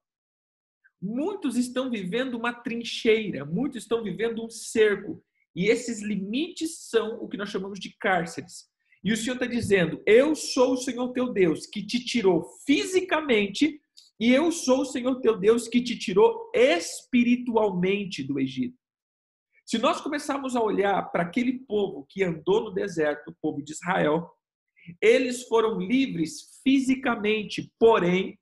[1.02, 5.24] Muitos estão vivendo uma trincheira, muitos estão vivendo um cerco.
[5.56, 8.66] E esses limites são o que nós chamamos de cárceres.
[9.04, 13.80] E o Senhor está dizendo: Eu sou o Senhor teu Deus que te tirou fisicamente,
[14.20, 18.78] e eu sou o Senhor teu Deus que te tirou espiritualmente do Egito.
[19.66, 23.74] Se nós começarmos a olhar para aquele povo que andou no deserto, o povo de
[23.74, 24.32] Israel,
[25.02, 28.40] eles foram livres fisicamente, porém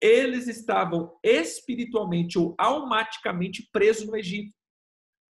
[0.00, 4.54] eles estavam espiritualmente ou almaticamente presos no Egito.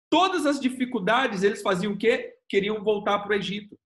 [0.09, 2.35] Todas as dificuldades, eles faziam o quê?
[2.47, 3.77] Queriam voltar para o Egito.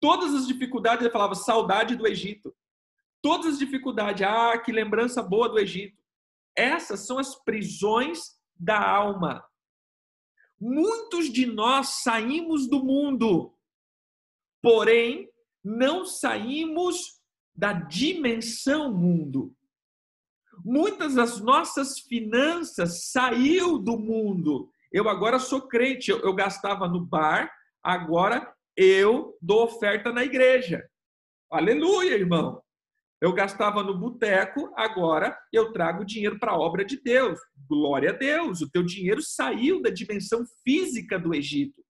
[0.00, 2.54] Todas as dificuldades, ele falava saudade do Egito.
[3.22, 5.96] Todas as dificuldades, ah, que lembrança boa do Egito.
[6.56, 9.44] Essas são as prisões da alma.
[10.60, 13.56] Muitos de nós saímos do mundo,
[14.60, 15.28] porém
[15.62, 17.20] não saímos
[17.54, 19.54] da dimensão mundo.
[20.64, 24.70] Muitas das nossas finanças saiu do mundo.
[24.92, 27.50] Eu agora sou crente, eu, eu gastava no bar,
[27.82, 30.84] agora eu dou oferta na igreja.
[31.50, 32.62] Aleluia, irmão.
[33.20, 37.38] Eu gastava no boteco, agora eu trago dinheiro para a obra de Deus.
[37.68, 38.60] Glória a Deus.
[38.60, 41.80] O teu dinheiro saiu da dimensão física do Egito.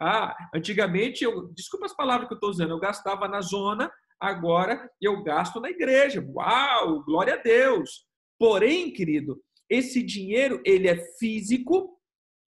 [0.00, 4.90] Ah, antigamente, eu, desculpa as palavras que eu estou usando, eu gastava na zona, agora
[5.00, 6.24] eu gasto na igreja.
[6.34, 8.06] Uau, glória a Deus.
[8.38, 11.98] Porém, querido, esse dinheiro ele é físico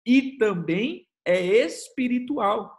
[0.06, 2.78] e também é espiritual.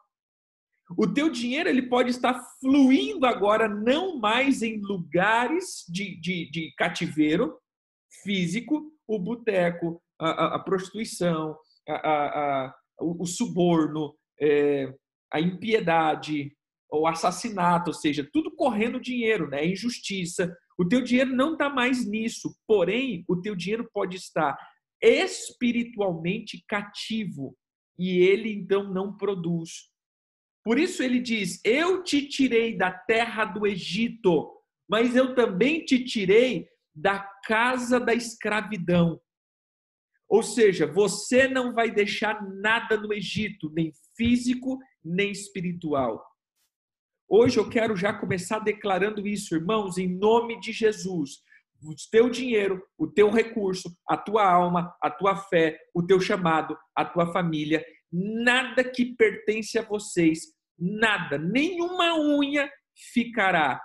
[0.98, 6.74] O teu dinheiro ele pode estar fluindo agora não mais em lugares de, de, de
[6.76, 7.60] cativeiro
[8.24, 11.56] físico, o boteco, a, a, a, prostituição,
[11.88, 14.92] a, o, o, suborno, é,
[15.32, 16.56] a impiedade,
[16.92, 19.66] o assassinato, ou seja, tudo correndo dinheiro, né?
[19.66, 20.56] Injustiça.
[20.78, 24.58] O teu dinheiro não está mais nisso, porém, o teu dinheiro pode estar
[25.02, 27.56] espiritualmente cativo
[27.98, 29.90] e ele então não produz.
[30.64, 34.52] Por isso ele diz: Eu te tirei da terra do Egito,
[34.90, 39.22] mas eu também te tirei da casa da escravidão.
[40.28, 46.24] Ou seja, você não vai deixar nada no Egito, nem físico, nem espiritual.
[47.32, 51.44] Hoje eu quero já começar declarando isso, irmãos, em nome de Jesus.
[51.82, 56.76] o teu dinheiro, o teu recurso, a tua alma, a tua fé, o teu chamado,
[56.94, 60.40] a tua família, nada que pertence a vocês,
[60.78, 62.70] nada, nenhuma unha
[63.14, 63.80] ficará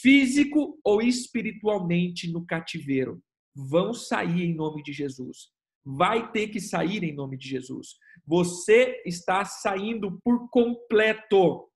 [0.00, 3.20] físico ou espiritualmente no cativeiro.
[3.56, 5.48] Vão sair em nome de Jesus.
[5.84, 7.96] Vai ter que sair em nome de Jesus.
[8.26, 11.69] Você está saindo por completo.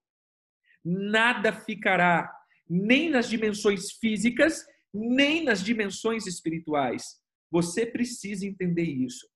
[0.85, 2.31] Nada ficará,
[2.69, 7.19] nem nas dimensões físicas, nem nas dimensões espirituais.
[7.49, 9.27] Você precisa entender isso.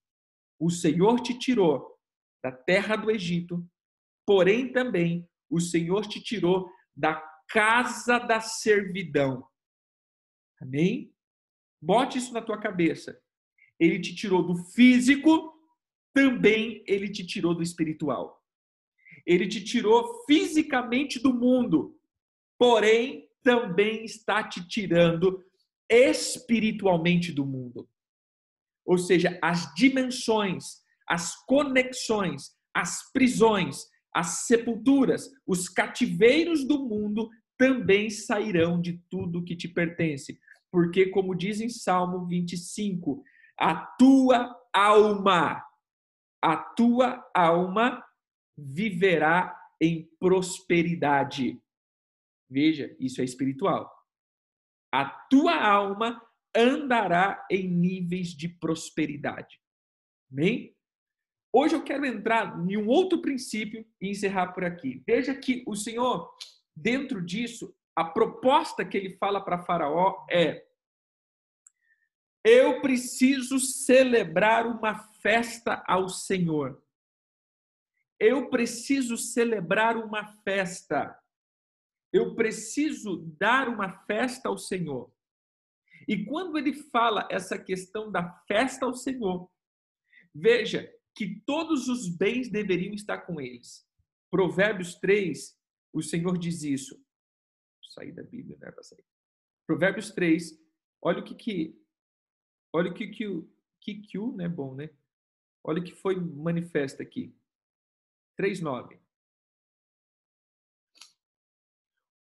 [0.60, 1.98] O Senhor te tirou
[2.44, 3.66] da terra do Egito,
[4.26, 7.16] porém também o Senhor te tirou da
[7.48, 9.46] casa da servidão.
[10.62, 11.12] Amém?
[11.82, 13.20] Bote isso na tua cabeça.
[13.80, 15.54] Ele te tirou do físico,
[16.14, 18.39] também ele te tirou do espiritual.
[19.26, 21.96] Ele te tirou fisicamente do mundo,
[22.58, 25.44] porém também está te tirando
[25.90, 27.88] espiritualmente do mundo.
[28.86, 38.10] Ou seja, as dimensões, as conexões, as prisões, as sepulturas, os cativeiros do mundo também
[38.10, 40.40] sairão de tudo que te pertence.
[40.72, 43.24] Porque, como diz em Salmo 25,
[43.60, 45.64] a tua alma,
[46.42, 48.04] a tua alma
[48.60, 51.62] viverá em prosperidade.
[52.50, 53.90] Veja, isso é espiritual.
[54.92, 56.22] A tua alma
[56.56, 59.62] andará em níveis de prosperidade.
[60.32, 60.76] Amém?
[61.54, 65.04] Hoje eu quero entrar em um outro princípio e encerrar por aqui.
[65.06, 66.32] Veja que o Senhor,
[66.76, 70.66] dentro disso, a proposta que ele fala para Faraó é:
[72.44, 76.82] eu preciso celebrar uma festa ao Senhor.
[78.20, 81.18] Eu preciso celebrar uma festa.
[82.12, 85.12] Eu preciso dar uma festa ao Senhor.
[86.08, 89.50] E quando ele fala essa questão da festa ao Senhor,
[90.34, 93.88] veja, que todos os bens deveriam estar com eles.
[94.32, 95.58] Provérbios 3,
[95.94, 96.96] o Senhor diz isso.
[96.96, 99.04] Vou sair da Bíblia, né, para sair.
[99.68, 100.58] Provérbios 3,
[101.02, 101.80] olha o que que
[102.74, 103.50] olha o que que o
[103.82, 104.90] que que o, né, bom, né?
[105.64, 107.36] Olha o que foi manifesta aqui.
[108.40, 108.98] 3:9.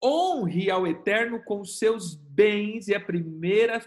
[0.04, 3.80] Honre ao Eterno com seus bens e primeira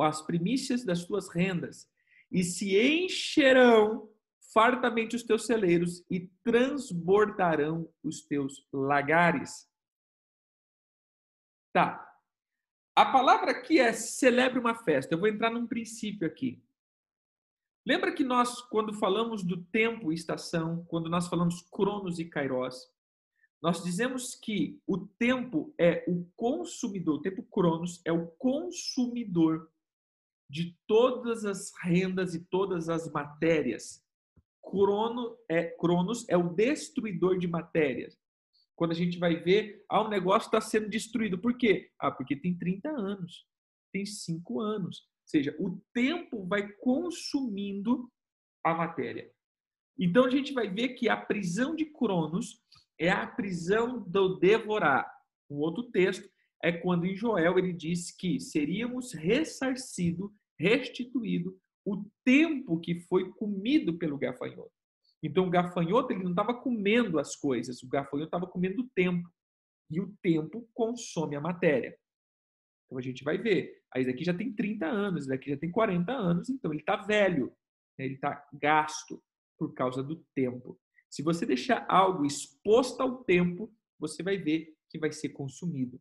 [0.00, 1.90] as primícias das tuas rendas,
[2.30, 4.08] e se encherão
[4.54, 9.68] fartamente os teus celeiros e transbordarão os teus lagares.
[11.72, 12.02] Tá.
[12.94, 15.14] A palavra aqui é celebre uma festa.
[15.14, 16.62] Eu vou entrar num princípio aqui.
[17.86, 22.90] Lembra que nós, quando falamos do tempo e estação, quando nós falamos cronos e kairos,
[23.62, 29.70] nós dizemos que o tempo é o consumidor, o tempo cronos é o consumidor
[30.50, 34.04] de todas as rendas e todas as matérias
[34.66, 38.18] Crono é, Cronos é o destruidor de matérias.
[38.74, 41.38] Quando a gente vai ver, ah, o negócio está sendo destruído.
[41.38, 41.90] Por quê?
[41.98, 43.46] Ah, porque tem 30 anos,
[43.92, 45.06] tem 5 anos.
[45.26, 48.10] Seja, o tempo vai consumindo
[48.64, 49.30] a matéria.
[49.98, 52.62] Então a gente vai ver que a prisão de Cronos
[52.98, 55.10] é a prisão do devorar.
[55.50, 56.28] Um outro texto
[56.62, 63.96] é quando em Joel ele diz que seríamos ressarcido, restituído o tempo que foi comido
[63.96, 64.72] pelo gafanhoto.
[65.22, 69.28] Então, o gafanhoto ele não estava comendo as coisas, o gafanhoto estava comendo o tempo.
[69.90, 71.96] E o tempo consome a matéria.
[72.84, 73.80] Então, a gente vai ver.
[73.96, 77.46] Aí, daqui já tem 30 anos, daqui já tem 40 anos, então ele está velho,
[77.98, 78.04] né?
[78.04, 79.22] ele está gasto
[79.58, 80.78] por causa do tempo.
[81.08, 85.98] Se você deixar algo exposto ao tempo, você vai ver que vai ser consumido.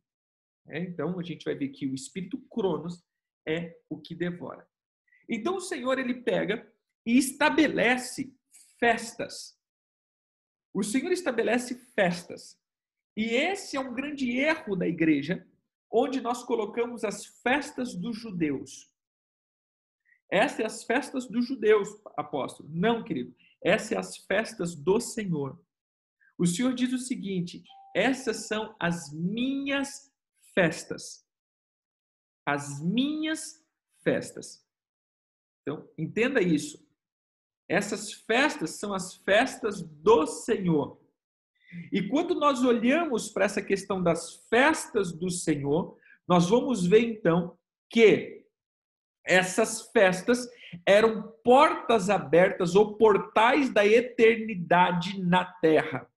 [0.67, 3.01] É, então, a gente vai ver que o espírito Cronos
[3.47, 4.67] é o que devora.
[5.29, 6.69] Então o Senhor ele pega
[7.05, 8.35] e estabelece
[8.77, 9.57] festas.
[10.73, 12.59] O Senhor estabelece festas.
[13.15, 15.47] E esse é um grande erro da igreja,
[15.95, 18.91] onde nós colocamos as festas dos judeus.
[20.29, 22.67] Essas são as festas dos judeus, apóstolo.
[22.69, 23.33] Não, querido.
[23.63, 25.57] Essas são as festas do Senhor.
[26.37, 27.63] O Senhor diz o seguinte:
[27.95, 30.13] essas são as minhas
[30.53, 31.25] festas.
[32.45, 33.65] As minhas
[34.03, 34.67] festas.
[35.61, 36.85] Então, entenda isso.
[37.69, 40.99] Essas festas são as festas do Senhor.
[41.91, 45.97] E quando nós olhamos para essa questão das festas do Senhor,
[46.27, 47.57] nós vamos ver então
[47.89, 48.43] que
[49.25, 50.47] essas festas
[50.85, 56.07] eram portas abertas ou portais da eternidade na terra.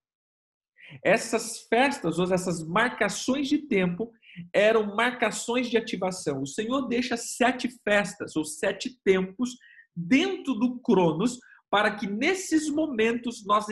[1.03, 4.11] Essas festas, ou essas marcações de tempo,
[4.53, 6.41] eram marcações de ativação.
[6.41, 9.57] O Senhor deixa sete festas, ou sete tempos,
[9.95, 11.39] dentro do Cronos,
[11.69, 13.67] para que nesses momentos nós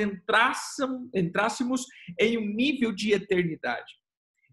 [1.13, 1.85] entrássemos
[2.19, 3.93] em um nível de eternidade.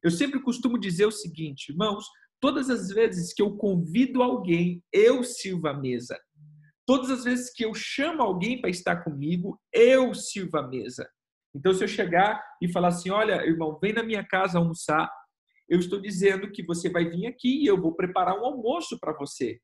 [0.03, 2.07] Eu sempre costumo dizer o seguinte, irmãos,
[2.40, 6.18] todas as vezes que eu convido alguém, eu sirvo a mesa.
[6.86, 11.09] Todas as vezes que eu chamo alguém para estar comigo, eu sirvo a mesa.
[11.55, 15.11] Então, se eu chegar e falar assim: olha, irmão, vem na minha casa almoçar,
[15.68, 19.16] eu estou dizendo que você vai vir aqui e eu vou preparar um almoço para
[19.16, 19.59] você.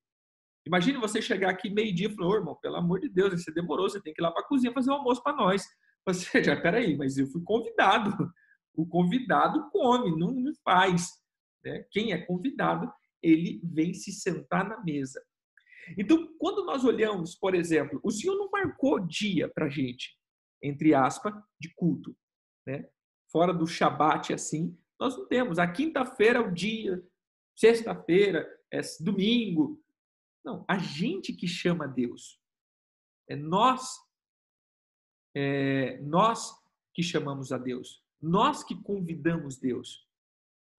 [0.66, 3.88] Imagine você chegar aqui meio-dia e falar: oh, irmão, pelo amor de Deus, você demorou,
[3.88, 5.64] você tem que ir lá para a cozinha fazer um almoço para nós.
[6.06, 8.11] Você já, peraí, mas eu fui convidado.
[8.72, 10.34] O convidado come, não
[10.64, 11.11] faz.
[11.62, 11.84] Né?
[11.90, 12.90] Quem é convidado,
[13.20, 15.20] ele vem se sentar na mesa.
[15.98, 20.16] Então, quando nós olhamos, por exemplo, o Senhor não marcou dia para gente,
[20.62, 22.16] entre aspas, de culto.
[22.66, 22.88] Né?
[23.30, 25.58] Fora do Shabat, assim, nós não temos.
[25.58, 27.02] A quinta-feira é o dia,
[27.56, 29.82] sexta-feira é domingo.
[30.45, 32.41] Não, a gente que chama Deus.
[33.28, 33.99] É nós,
[35.34, 36.53] é nós
[36.95, 38.03] que chamamos a Deus.
[38.20, 40.07] Nós que convidamos Deus.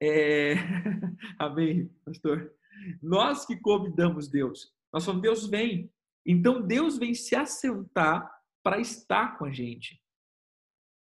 [0.02, 0.56] É...
[1.40, 2.54] Amém, pastor?
[3.02, 4.74] Nós que convidamos Deus.
[4.92, 5.92] Nós falamos, Deus vem.
[6.26, 8.32] Então Deus vem se assentar
[8.64, 10.02] para estar com a gente.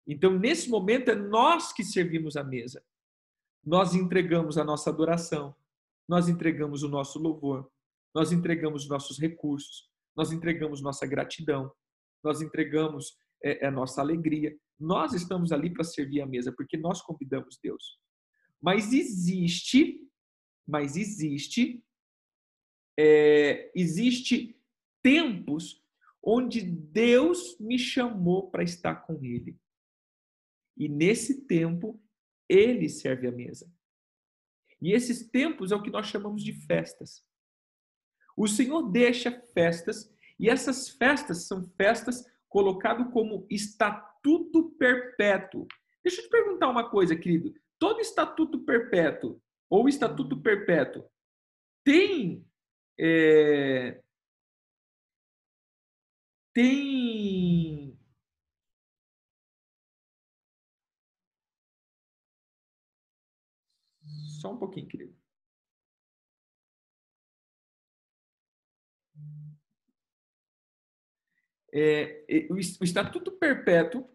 [0.07, 2.85] Então, nesse momento, é nós que servimos a mesa.
[3.65, 5.57] Nós entregamos a nossa adoração,
[6.07, 7.71] nós entregamos o nosso louvor,
[8.15, 11.73] nós entregamos nossos recursos, nós entregamos nossa gratidão,
[12.23, 14.57] nós entregamos é, a nossa alegria.
[14.79, 17.99] Nós estamos ali para servir a mesa, porque nós convidamos Deus.
[18.63, 20.01] Mas existe,
[20.67, 21.85] mas existe
[22.99, 24.57] é, existe
[25.03, 25.83] tempos
[26.23, 29.59] onde Deus me chamou para estar com Ele.
[30.77, 32.03] E nesse tempo,
[32.49, 33.71] Ele serve a mesa.
[34.81, 37.25] E esses tempos é o que nós chamamos de festas.
[38.37, 45.67] O Senhor deixa festas, e essas festas são festas colocado como estatuto perpétuo.
[46.03, 47.53] Deixa eu te perguntar uma coisa, querido.
[47.79, 51.05] Todo estatuto perpétuo ou estatuto perpétuo
[51.85, 52.47] tem
[52.99, 54.01] é,
[56.53, 57.99] tem
[64.41, 65.24] só um pouquinho, querido.
[71.75, 74.09] É, o estatuto perpétuo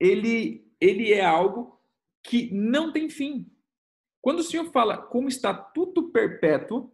[0.00, 1.78] ele ele é algo
[2.24, 3.46] que não tem fim.
[4.22, 6.92] Quando o senhor fala como estatuto perpétuo,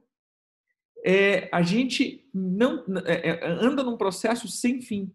[1.05, 5.13] é, a gente não é, é, anda num processo sem fim,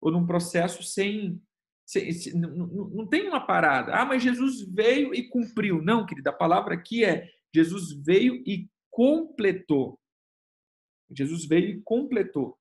[0.00, 1.40] ou num processo sem.
[1.86, 3.94] sem, sem não, não, tem uma parada.
[3.94, 5.80] Ah, mas Jesus veio e cumpriu.
[5.82, 9.98] Não, querida, a palavra aqui é: Jesus veio e completou.
[11.10, 12.57] Jesus veio e completou.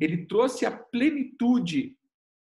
[0.00, 1.96] Ele trouxe a plenitude,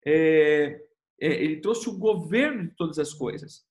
[0.06, 0.80] é,
[1.20, 3.64] é, ele trouxe o governo de todas as coisas.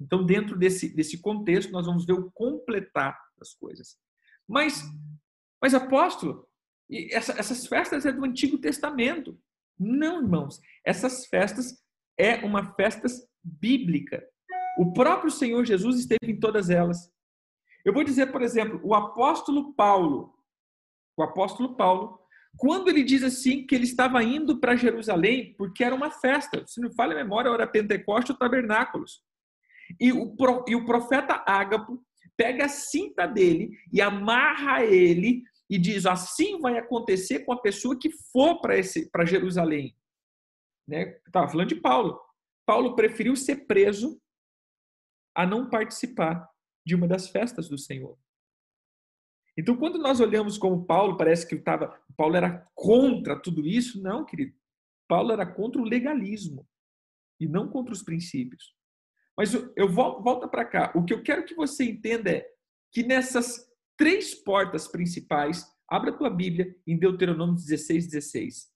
[0.00, 3.96] Então, dentro desse, desse contexto, nós vamos ver o completar das coisas.
[4.46, 4.82] Mas
[5.64, 6.46] mas apóstolo,
[7.10, 9.40] essa, essas festas é do Antigo Testamento.
[9.80, 10.60] Não, irmãos.
[10.84, 11.82] Essas festas
[12.18, 14.22] é uma festas bíblica.
[14.78, 17.10] O próprio Senhor Jesus esteve em todas elas.
[17.82, 20.34] Eu vou dizer, por exemplo, o apóstolo Paulo.
[21.16, 22.20] O apóstolo Paulo,
[22.56, 26.80] quando ele diz assim que ele estava indo para Jerusalém porque era uma festa, se
[26.80, 29.22] não falha a memória, era Pentecoste ou Tabernáculos.
[30.00, 30.34] E o,
[30.66, 32.02] e o profeta Ágapo
[32.36, 37.98] pega a cinta dele e amarra ele e diz: assim vai acontecer com a pessoa
[37.98, 39.96] que for para Jerusalém.
[40.86, 41.18] Né?
[41.26, 42.20] Estava falando de Paulo.
[42.66, 44.20] Paulo preferiu ser preso
[45.34, 46.48] a não participar
[46.86, 48.16] de uma das festas do Senhor.
[49.56, 54.02] Então, quando nós olhamos como Paulo, parece que tava, Paulo era contra tudo isso.
[54.02, 54.54] Não, querido.
[55.08, 56.66] Paulo era contra o legalismo
[57.38, 58.74] e não contra os princípios.
[59.36, 60.92] Mas eu, eu volto, volta para cá.
[60.94, 62.48] O que eu quero que você entenda é
[62.92, 65.72] que nessas três portas principais.
[65.88, 68.73] Abra tua Bíblia em Deuteronômio 16, 16.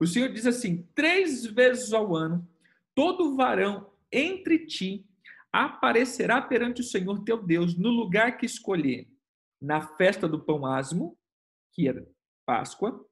[0.00, 2.48] O Senhor diz assim: três vezes ao ano,
[2.94, 5.06] todo varão entre ti
[5.52, 9.08] aparecerá perante o Senhor teu Deus no lugar que escolher,
[9.60, 11.18] na festa do pão asmo,
[11.72, 12.08] que era
[12.46, 13.06] Páscoa,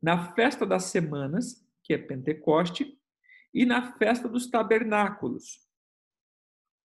[0.00, 2.96] na festa das semanas, que é Pentecoste,
[3.52, 5.66] e na festa dos tabernáculos.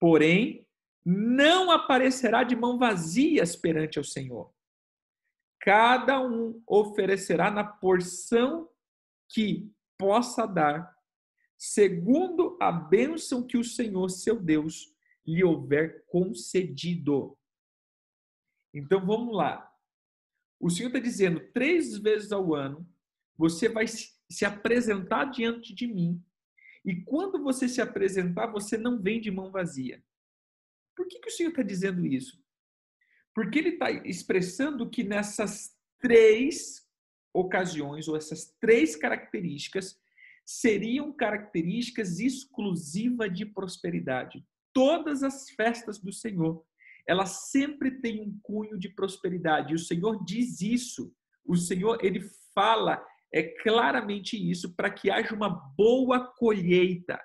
[0.00, 0.66] Porém,
[1.04, 4.52] não aparecerá de mão vazias perante o Senhor.
[5.60, 8.68] Cada um oferecerá na porção
[9.28, 10.94] que possa dar,
[11.56, 14.94] segundo a bênção que o Senhor, seu Deus,
[15.26, 17.36] lhe houver concedido.
[18.72, 19.70] Então vamos lá.
[20.60, 22.88] O Senhor está dizendo: três vezes ao ano,
[23.36, 26.22] você vai se apresentar diante de mim.
[26.84, 30.02] E quando você se apresentar, você não vem de mão vazia.
[30.94, 32.42] Por que, que o Senhor está dizendo isso?
[33.34, 36.85] Porque ele está expressando que nessas três
[37.38, 39.98] ocasiões, ou essas três características,
[40.44, 44.44] seriam características exclusivas de prosperidade.
[44.72, 46.64] Todas as festas do Senhor,
[47.06, 49.72] elas sempre têm um cunho de prosperidade.
[49.72, 51.12] E o Senhor diz isso.
[51.44, 52.20] O Senhor, ele
[52.54, 57.20] fala é claramente isso para que haja uma boa colheita.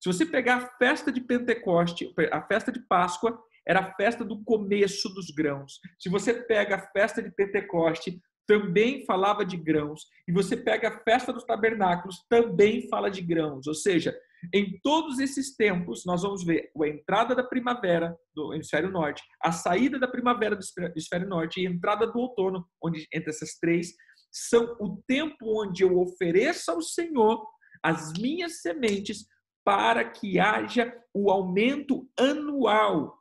[0.00, 4.42] Se você pegar a festa de Pentecoste, a festa de Páscoa, era a festa do
[4.44, 5.80] começo dos grãos.
[5.98, 10.02] Se você pega a festa de Pentecoste, também falava de grãos.
[10.28, 13.66] E você pega a festa dos tabernáculos, também fala de grãos.
[13.66, 14.16] Ou seja,
[14.54, 19.50] em todos esses tempos, nós vamos ver a entrada da primavera do hemisfério norte, a
[19.50, 23.92] saída da primavera do hemisfério norte e a entrada do outono, onde entre essas três
[24.30, 27.46] são o tempo onde eu ofereço ao Senhor
[27.82, 29.26] as minhas sementes
[29.64, 33.16] para que haja o aumento anual.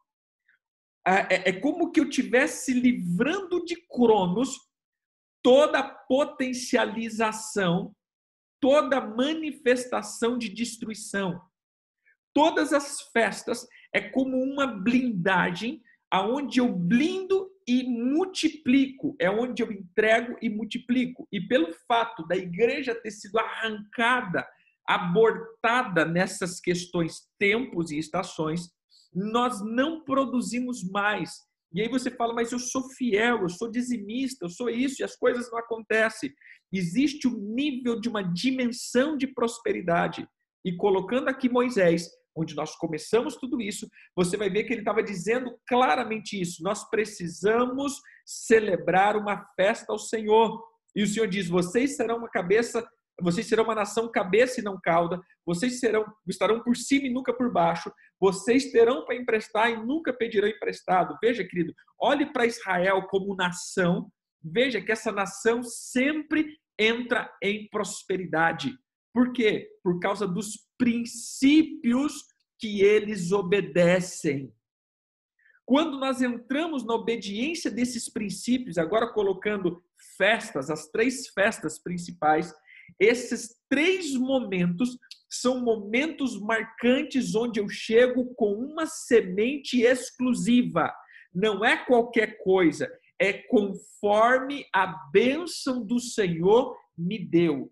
[1.07, 4.57] É, é como que eu tivesse livrando de Cronos
[5.45, 7.95] toda potencialização,
[8.59, 11.39] toda manifestação de destruição.
[12.33, 19.71] Todas as festas é como uma blindagem aonde eu blindo e multiplico, é onde eu
[19.71, 21.27] entrego e multiplico.
[21.31, 24.47] E pelo fato da igreja ter sido arrancada,
[24.87, 28.71] abortada nessas questões tempos e estações,
[29.13, 31.45] nós não produzimos mais.
[31.75, 35.03] E aí você fala, mas eu sou fiel, eu sou dizimista, eu sou isso, e
[35.03, 36.33] as coisas não acontecem.
[36.71, 40.25] Existe um nível de uma dimensão de prosperidade.
[40.63, 45.03] E colocando aqui Moisés, onde nós começamos tudo isso, você vai ver que ele estava
[45.03, 46.63] dizendo claramente isso.
[46.63, 50.63] Nós precisamos celebrar uma festa ao Senhor.
[50.95, 52.87] E o Senhor diz: vocês serão uma cabeça,
[53.21, 57.33] vocês serão uma nação cabeça e não cauda, vocês serão, estarão por cima e nunca
[57.33, 61.17] por baixo, vocês terão para emprestar e nunca pedirão emprestado.
[61.21, 64.11] Veja, querido, olhe para Israel como nação,
[64.43, 68.77] veja que essa nação sempre entra em prosperidade.
[69.13, 69.69] Por quê?
[69.81, 72.25] Por causa dos princípios
[72.59, 74.53] que eles obedecem.
[75.65, 79.83] Quando nós entramos na obediência desses princípios, agora colocando
[80.15, 82.53] festas, as três festas principais,
[82.99, 84.97] esses três momentos
[85.29, 90.93] são momentos marcantes onde eu chego com uma semente exclusiva.
[91.33, 97.71] Não é qualquer coisa, é conforme a bênção do Senhor me deu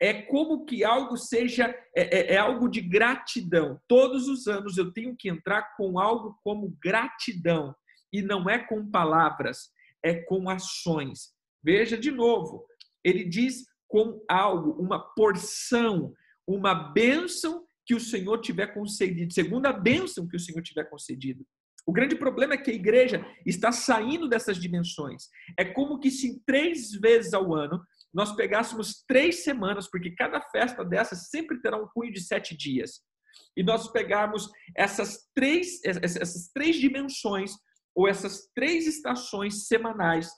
[0.00, 3.80] é como que algo seja é, é, é, algo de gratidão.
[3.88, 7.74] Todos os anos eu tenho que entrar com algo como gratidão
[8.12, 9.70] e não é com palavras,
[10.02, 11.32] é com ações.
[11.62, 12.64] Veja de novo,
[13.04, 16.12] ele diz com algo, uma porção,
[16.46, 21.46] uma bênção que o Senhor tiver concedido, segundo a bênção que o Senhor tiver concedido.
[21.86, 25.28] O grande problema é que a igreja está saindo dessas dimensões.
[25.56, 27.80] É como que se três vezes ao ano
[28.12, 33.02] nós pegássemos três semanas, porque cada festa dessas sempre terá um cunho de sete dias,
[33.56, 37.52] e nós pegarmos essas três, essas três dimensões,
[37.94, 40.28] ou essas três estações semanais,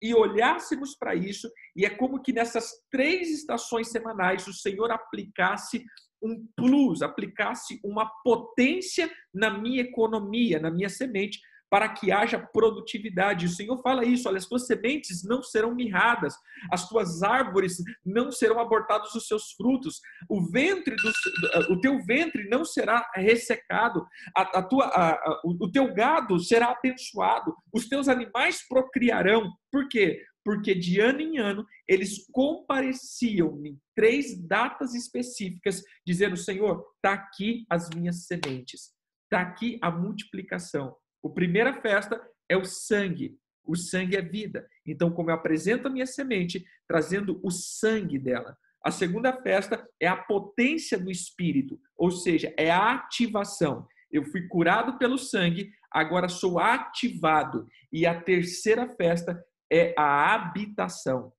[0.00, 5.84] e olhássemos para isso, e é como que nessas três estações semanais o Senhor aplicasse
[6.22, 11.40] um plus, aplicasse uma potência na minha economia, na minha semente,
[11.70, 13.46] para que haja produtividade.
[13.46, 16.34] O Senhor fala isso: olha, as tuas sementes não serão mirradas,
[16.72, 22.48] as tuas árvores não serão abortados os seus frutos, o ventre do, o teu ventre
[22.48, 24.06] não será ressecado,
[24.36, 29.52] a, a tua, a, o teu gado será abençoado, os teus animais procriarão.
[29.70, 30.22] Por quê?
[30.44, 37.66] Porque de ano em ano eles compareciam em três datas específicas, dizendo: Senhor, está aqui
[37.68, 38.92] as minhas sementes,
[39.24, 40.96] está aqui a multiplicação.
[41.28, 43.38] A primeira festa é o sangue.
[43.62, 44.66] O sangue é vida.
[44.86, 48.56] Então, como eu apresento a minha semente, trazendo o sangue dela.
[48.82, 53.86] A segunda festa é a potência do espírito, ou seja, é a ativação.
[54.10, 57.66] Eu fui curado pelo sangue, agora sou ativado.
[57.92, 61.30] E a terceira festa é a habitação.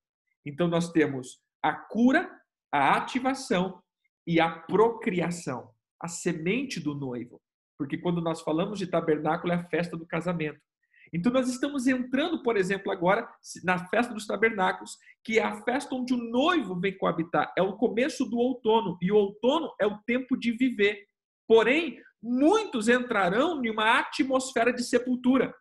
[0.45, 2.29] Então, nós temos a cura,
[2.71, 3.81] a ativação
[4.27, 7.41] e a procriação, a semente do noivo.
[7.79, 10.59] Porque quando nós falamos de tabernáculo é a festa do casamento.
[11.13, 13.27] Então nós estamos entrando, por exemplo, agora
[13.63, 17.51] na festa dos tabernáculos, que é a festa onde o noivo vem coabitar.
[17.57, 21.07] É o começo do outono e o outono é o tempo de viver.
[21.47, 25.55] Porém, muitos entrarão em uma atmosfera de sepultura.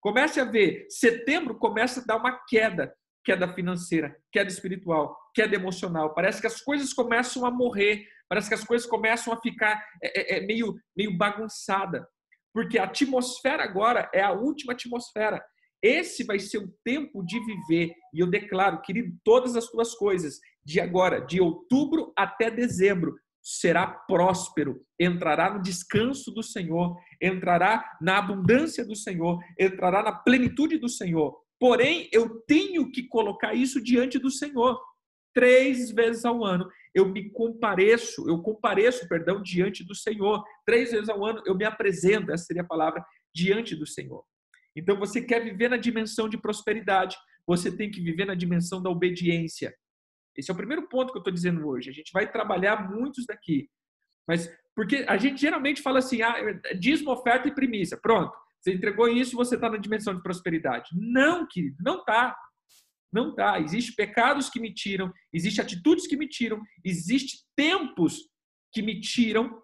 [0.00, 2.94] Comece a ver, setembro começa a dar uma queda,
[3.24, 6.14] queda financeira, queda espiritual, queda emocional.
[6.14, 10.36] Parece que as coisas começam a morrer, parece que as coisas começam a ficar é,
[10.36, 12.06] é, é meio, meio bagunçada.
[12.52, 15.42] Porque a atmosfera agora é a última atmosfera.
[15.82, 17.92] Esse vai ser o tempo de viver.
[18.12, 23.86] E eu declaro, querido, todas as tuas coisas, de agora, de outubro até dezembro, será
[23.86, 30.88] próspero, entrará no descanso do Senhor, entrará na abundância do Senhor, entrará na plenitude do
[30.88, 31.43] Senhor.
[31.58, 34.80] Porém, eu tenho que colocar isso diante do Senhor.
[35.34, 40.44] Três vezes ao ano eu me compareço, eu compareço, perdão, diante do Senhor.
[40.64, 44.24] Três vezes ao ano eu me apresento, essa seria a palavra, diante do Senhor.
[44.76, 48.90] Então você quer viver na dimensão de prosperidade, você tem que viver na dimensão da
[48.90, 49.74] obediência.
[50.36, 51.90] Esse é o primeiro ponto que eu estou dizendo hoje.
[51.90, 53.68] A gente vai trabalhar muitos daqui.
[54.26, 56.36] Mas porque a gente geralmente fala assim, ah,
[56.78, 57.96] dízimo, oferta e primícia.
[58.00, 58.32] Pronto.
[58.64, 60.88] Você entregou isso, você está na dimensão de prosperidade.
[60.94, 62.34] Não, querido, não está.
[63.12, 63.60] Não tá.
[63.60, 68.26] Existem pecados que me tiram, existem atitudes que me tiram, existem tempos
[68.72, 69.62] que me tiram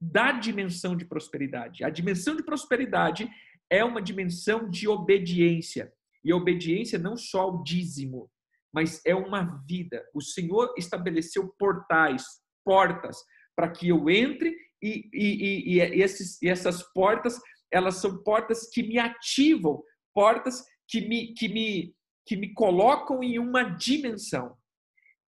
[0.00, 1.84] da dimensão de prosperidade.
[1.84, 3.30] A dimensão de prosperidade
[3.70, 5.92] é uma dimensão de obediência.
[6.24, 8.28] E obediência não só ao dízimo,
[8.74, 10.04] mas é uma vida.
[10.12, 12.24] O Senhor estabeleceu portais,
[12.64, 13.16] portas,
[13.54, 17.40] para que eu entre e, e, e, e, esses, e essas portas,
[17.72, 19.82] elas são portas que me ativam,
[20.14, 21.94] portas que me, que me,
[22.26, 24.56] que me colocam em uma dimensão.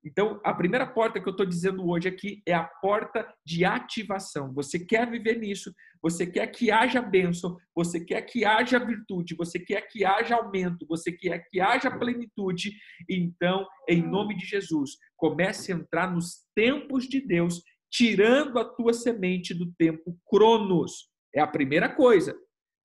[0.02, 4.52] Então, a primeira porta que eu estou dizendo hoje aqui é a porta de ativação.
[4.54, 9.58] Você quer viver nisso, você quer que haja bênção, você quer que haja virtude, você
[9.58, 12.72] quer que haja aumento, você quer que haja plenitude.
[13.08, 18.94] Então, em nome de Jesus, comece a entrar nos tempos de Deus, tirando a tua
[18.94, 21.09] semente do tempo Cronos.
[21.34, 22.36] É a primeira coisa.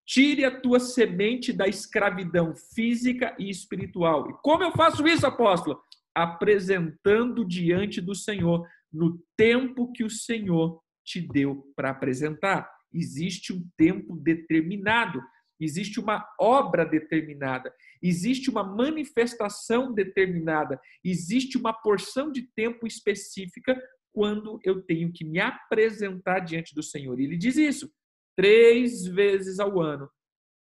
[0.06, 4.30] Tire a tua semente da escravidão física e espiritual.
[4.30, 5.80] E como eu faço isso, apóstolo?
[6.14, 12.70] Apresentando diante do Senhor no tempo que o Senhor te deu para apresentar.
[12.94, 15.22] Existe um tempo determinado,
[15.60, 23.76] existe uma obra determinada, existe uma manifestação determinada, existe uma porção de tempo específica
[24.14, 27.20] quando eu tenho que me apresentar diante do Senhor.
[27.20, 27.92] E ele diz isso
[28.36, 30.10] três vezes ao ano.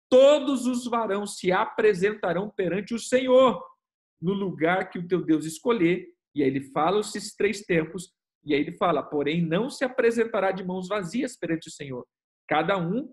[0.09, 3.63] Todos os varões se apresentarão perante o Senhor
[4.21, 6.07] no lugar que o teu Deus escolher.
[6.33, 8.11] E aí ele fala esses três tempos.
[8.43, 12.05] E aí ele fala: porém, não se apresentará de mãos vazias perante o Senhor.
[12.47, 13.11] Cada um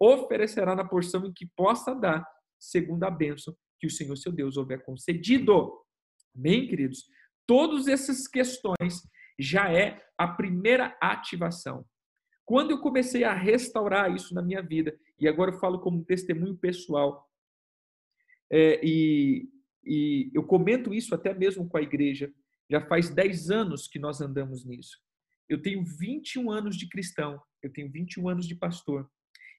[0.00, 2.26] oferecerá na porção em que possa dar,
[2.58, 5.72] segundo a bênção que o Senhor seu Deus houver concedido.
[6.36, 7.04] Amém, queridos?
[7.46, 9.02] Todas essas questões
[9.38, 11.84] já é a primeira ativação.
[12.48, 16.56] Quando eu comecei a restaurar isso na minha vida, e agora eu falo como testemunho
[16.56, 17.30] pessoal,
[18.50, 19.46] é, e,
[19.84, 22.32] e eu comento isso até mesmo com a igreja,
[22.70, 24.96] já faz 10 anos que nós andamos nisso.
[25.46, 29.06] Eu tenho 21 anos de cristão, eu tenho 21 anos de pastor,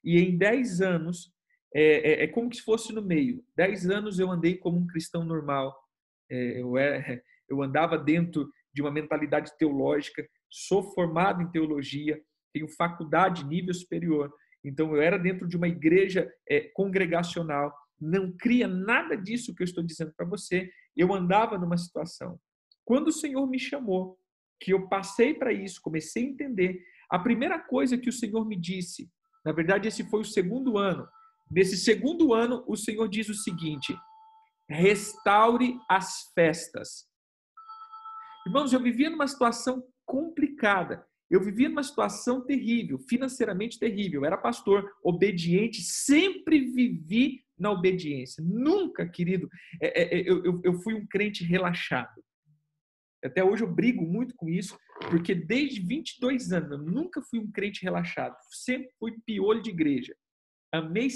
[0.04, 1.32] e em 10 anos,
[1.72, 3.46] é, é, é como se fosse no meio.
[3.56, 5.80] 10 anos eu andei como um cristão normal,
[6.28, 12.20] é, eu, é, eu andava dentro de uma mentalidade teológica, sou formado em teologia,
[12.54, 14.34] tenho faculdade nível superior.
[14.64, 19.66] Então, eu era dentro de uma igreja é, congregacional, não cria nada disso que eu
[19.66, 20.70] estou dizendo para você.
[20.96, 22.40] Eu andava numa situação.
[22.86, 24.18] Quando o Senhor me chamou,
[24.60, 28.56] que eu passei para isso, comecei a entender, a primeira coisa que o Senhor me
[28.56, 29.10] disse,
[29.44, 31.08] na verdade, esse foi o segundo ano.
[31.50, 33.98] Nesse segundo ano, o Senhor diz o seguinte:
[34.68, 37.08] restaure as festas.
[38.46, 41.08] Irmãos, eu vivia numa situação complicada.
[41.30, 44.22] Eu vivia numa situação terrível, financeiramente terrível.
[44.22, 48.44] Eu era pastor, obediente, sempre vivi na obediência.
[48.44, 49.48] Nunca, querido,
[49.82, 52.24] é, é, é, eu, fui um crente relaxado.
[53.24, 54.78] Até hoje eu brigo muito com isso,
[55.10, 58.36] porque desde 22 anos eu nunca fui um crente relaxado.
[58.50, 60.16] Sempre fui piolho de igreja.
[60.72, 61.10] Amei,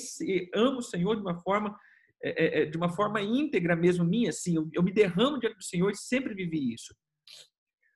[0.54, 1.76] amo o Senhor de uma forma
[2.72, 6.34] de uma forma íntegra mesmo minha, assim, eu me derramo diante do Senhor e sempre
[6.34, 6.96] vivi isso.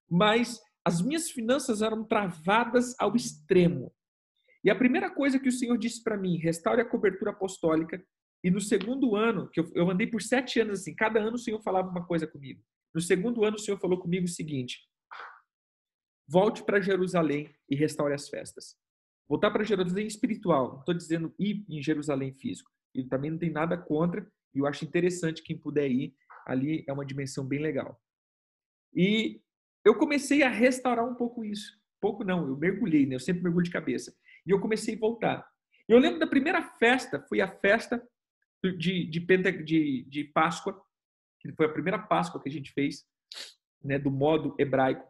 [0.10, 3.94] Mas as minhas finanças eram travadas ao extremo.
[4.64, 8.02] E a primeira coisa que o Senhor disse para mim, restaure a cobertura apostólica.
[8.42, 11.62] E no segundo ano, que eu, andei por sete anos assim, cada ano o Senhor
[11.62, 12.64] falava uma coisa comigo.
[12.96, 14.80] No segundo ano o Senhor falou comigo o seguinte:
[16.26, 18.74] volte para Jerusalém e restaure as festas.
[19.28, 22.72] Voltar para Jerusalém espiritual, não estou dizendo ir em Jerusalém físico.
[22.96, 24.26] E também não tem nada contra,
[24.56, 26.16] e eu acho interessante quem puder ir,
[26.46, 28.02] ali é uma dimensão bem legal.
[28.96, 29.42] E
[29.88, 31.78] eu comecei a restaurar um pouco isso.
[32.02, 33.16] Pouco não, eu mergulhei, né?
[33.16, 34.14] Eu sempre mergulho de cabeça.
[34.46, 35.48] E eu comecei a voltar.
[35.88, 38.06] Eu lembro da primeira festa, foi a festa
[38.64, 39.20] de, de,
[39.64, 40.80] de, de Páscoa,
[41.40, 43.06] que foi a primeira Páscoa que a gente fez,
[43.82, 45.08] né, do modo hebraico.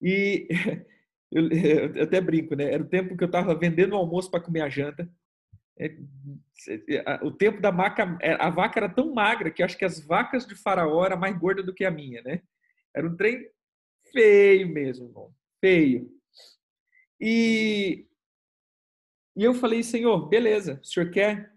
[0.00, 0.48] E
[1.30, 2.72] eu, eu até brinco, né?
[2.72, 5.08] Era o tempo que eu estava vendendo o almoço para comer a janta.
[5.78, 5.94] É,
[7.22, 10.46] o tempo da vaca, é, a vaca era tão magra que acho que as vacas
[10.46, 12.40] de faraó eram mais gordas do que a minha, né?
[12.96, 13.50] Era um trem
[14.10, 15.34] feio mesmo, irmão.
[15.60, 16.10] feio.
[17.20, 18.08] E,
[19.36, 21.54] e eu falei, Senhor, beleza, o senhor quer?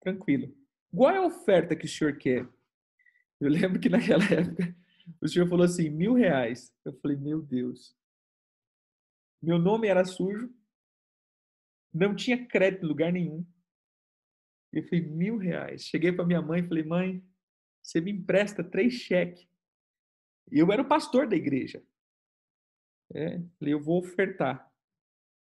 [0.00, 0.54] Tranquilo.
[0.94, 2.46] Qual é a oferta que o senhor quer?
[3.40, 4.76] Eu lembro que naquela época
[5.20, 6.70] o senhor falou assim, mil reais.
[6.84, 7.96] Eu falei, meu Deus.
[9.40, 10.54] Meu nome era sujo,
[11.92, 13.44] não tinha crédito em lugar nenhum.
[14.72, 15.84] Eu falei, mil reais.
[15.84, 17.24] Cheguei para minha mãe e falei, mãe,
[17.82, 19.51] você me empresta três cheques.
[20.50, 21.82] E eu era o pastor da igreja.
[23.14, 24.70] É, falei, eu vou ofertar.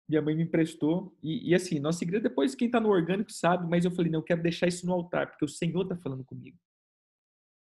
[0.09, 1.17] Minha mãe me emprestou.
[1.23, 4.21] E, e assim, nossa igreja, depois quem está no orgânico sabe, mas eu falei, não,
[4.21, 6.59] eu quero deixar isso no altar, porque o Senhor está falando comigo.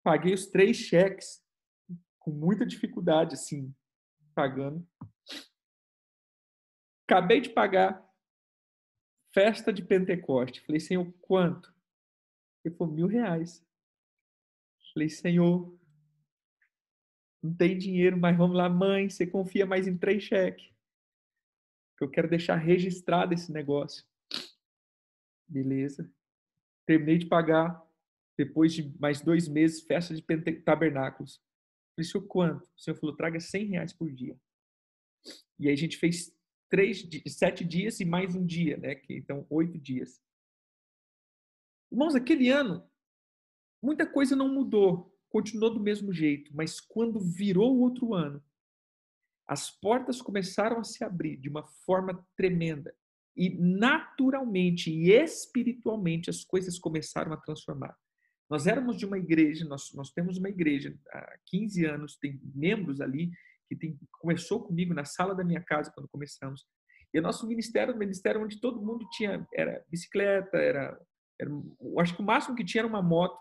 [0.03, 1.43] Paguei os três cheques
[2.19, 3.73] com muita dificuldade, assim,
[4.33, 4.87] pagando.
[7.07, 8.07] Acabei de pagar
[9.33, 10.61] festa de Pentecoste.
[10.61, 11.73] Falei, Senhor, quanto?
[12.63, 13.65] Ele falou, mil reais.
[14.93, 15.78] Falei, Senhor,
[17.41, 20.69] não tem dinheiro, mas vamos lá, mãe, você confia mais em três cheques.
[21.99, 24.05] Eu quero deixar registrado esse negócio.
[25.47, 26.09] Beleza.
[26.85, 27.85] Terminei de pagar.
[28.37, 30.21] Depois de mais dois meses, festa de
[30.61, 31.41] tabernáculos.
[31.93, 32.63] Falei, senhor, quanto?
[32.63, 34.39] O senhor falou, traga 100 reais por dia.
[35.59, 36.33] E aí a gente fez
[36.69, 39.01] três, sete dias e mais um dia, né?
[39.09, 40.21] Então, oito dias.
[41.91, 42.87] Irmãos, aquele ano,
[43.83, 48.43] muita coisa não mudou, continuou do mesmo jeito, mas quando virou o outro ano,
[49.47, 52.93] as portas começaram a se abrir de uma forma tremenda.
[53.35, 57.95] E naturalmente e espiritualmente as coisas começaram a transformar.
[58.49, 62.99] Nós éramos de uma igreja, nós, nós temos uma igreja há 15 anos, tem membros
[62.99, 63.31] ali
[63.67, 66.65] que tem, começou comigo na sala da minha casa quando começamos.
[67.13, 70.99] E o nosso ministério, um ministério onde todo mundo tinha, era bicicleta, era,
[71.39, 71.51] era,
[71.99, 73.39] acho que o máximo que tinha era uma moto.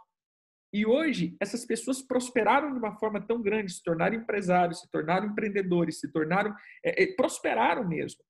[0.72, 5.28] E hoje, essas pessoas prosperaram de uma forma tão grande, se tornaram empresários, se tornaram
[5.28, 6.54] empreendedores, se tornaram,
[6.84, 8.22] é, é, prosperaram mesmo.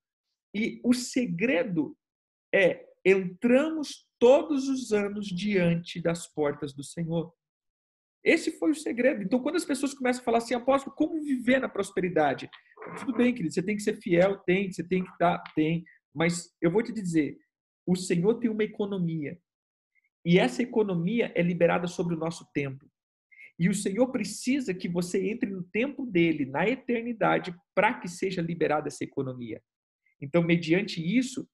[0.54, 1.96] E o segredo
[2.54, 7.32] é entramos todos os anos diante das portas do Senhor.
[8.22, 9.22] Esse foi o segredo.
[9.22, 12.48] Então, quando as pessoas começam a falar assim, apóstolo, como viver na prosperidade?
[12.98, 15.84] Tudo bem, querido, você tem que ser fiel, tem, você tem que estar, tem.
[16.14, 17.38] Mas eu vou te dizer,
[17.86, 19.38] o Senhor tem uma economia.
[20.28, 22.86] E essa economia é liberada sobre o nosso tempo.
[23.58, 28.42] E o Senhor precisa que você entre no tempo dele, na eternidade, para que seja
[28.42, 29.62] liberada essa economia.
[30.20, 31.48] Então, mediante isso,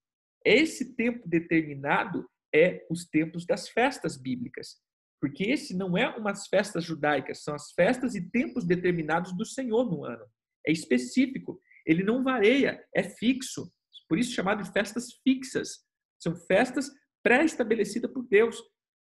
[0.45, 4.83] esse tempo determinado é os tempos das festas bíblicas.
[5.21, 9.89] Porque esse não é umas festas judaicas, são as festas e tempos determinados do Senhor
[9.89, 10.27] no ano.
[10.67, 13.73] É específico, ele não varia, é fixo.
[14.09, 15.85] Por isso chamado de festas fixas.
[16.21, 16.91] São festas
[17.25, 18.63] pré-estabelecidas por Deus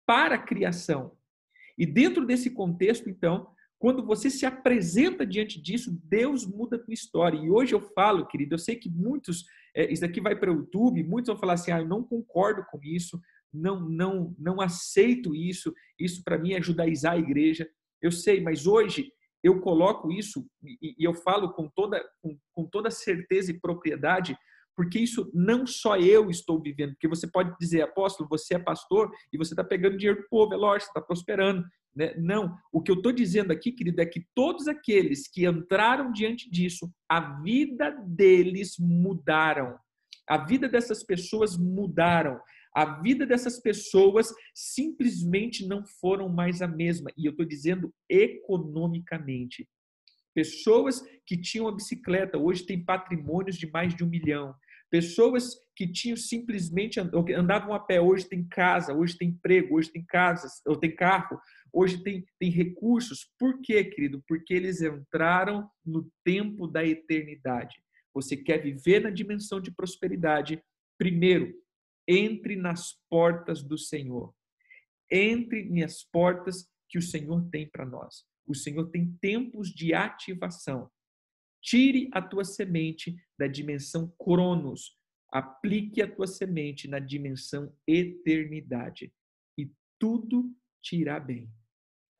[0.05, 1.17] para a criação.
[1.77, 3.47] E dentro desse contexto, então,
[3.79, 7.37] quando você se apresenta diante disso, Deus muda a tua história.
[7.37, 9.43] E hoje eu falo, querido, eu sei que muitos,
[9.75, 12.63] é, isso aqui vai para o YouTube, muitos vão falar assim, ah, eu não concordo
[12.71, 13.19] com isso,
[13.51, 17.67] não, não, não aceito isso, isso para mim é judaizar a igreja.
[18.01, 19.11] Eu sei, mas hoje
[19.43, 24.37] eu coloco isso e, e eu falo com toda, com, com toda certeza e propriedade,
[24.75, 29.11] porque isso não só eu estou vivendo, porque você pode dizer, apóstolo, você é pastor
[29.31, 31.63] e você está pegando dinheiro do povo, é lógico, está prosperando.
[31.95, 32.13] Né?
[32.17, 36.49] Não, o que eu estou dizendo aqui, querido, é que todos aqueles que entraram diante
[36.49, 39.77] disso, a vida deles mudaram.
[40.27, 42.39] A vida dessas pessoas mudaram.
[42.75, 47.11] A vida dessas pessoas simplesmente não foram mais a mesma.
[47.15, 49.67] E eu estou dizendo economicamente.
[50.33, 54.55] Pessoas que tinham a bicicleta hoje têm patrimônios de mais de um milhão.
[54.89, 60.05] Pessoas que tinham simplesmente andavam a pé hoje têm casa, hoje têm emprego, hoje têm
[60.05, 61.39] casas, ou têm carro,
[61.71, 63.27] hoje têm recursos.
[63.39, 64.23] Por quê, querido?
[64.27, 67.75] Porque eles entraram no tempo da eternidade.
[68.13, 70.63] Você quer viver na dimensão de prosperidade?
[70.97, 71.51] Primeiro,
[72.07, 74.31] entre nas portas do Senhor.
[75.11, 78.23] Entre nas portas que o Senhor tem para nós.
[78.47, 80.89] O Senhor tem tempos de ativação.
[81.61, 84.97] Tire a tua semente da dimensão cronos,
[85.31, 89.13] aplique a tua semente na dimensão eternidade
[89.57, 91.49] e tudo te irá bem.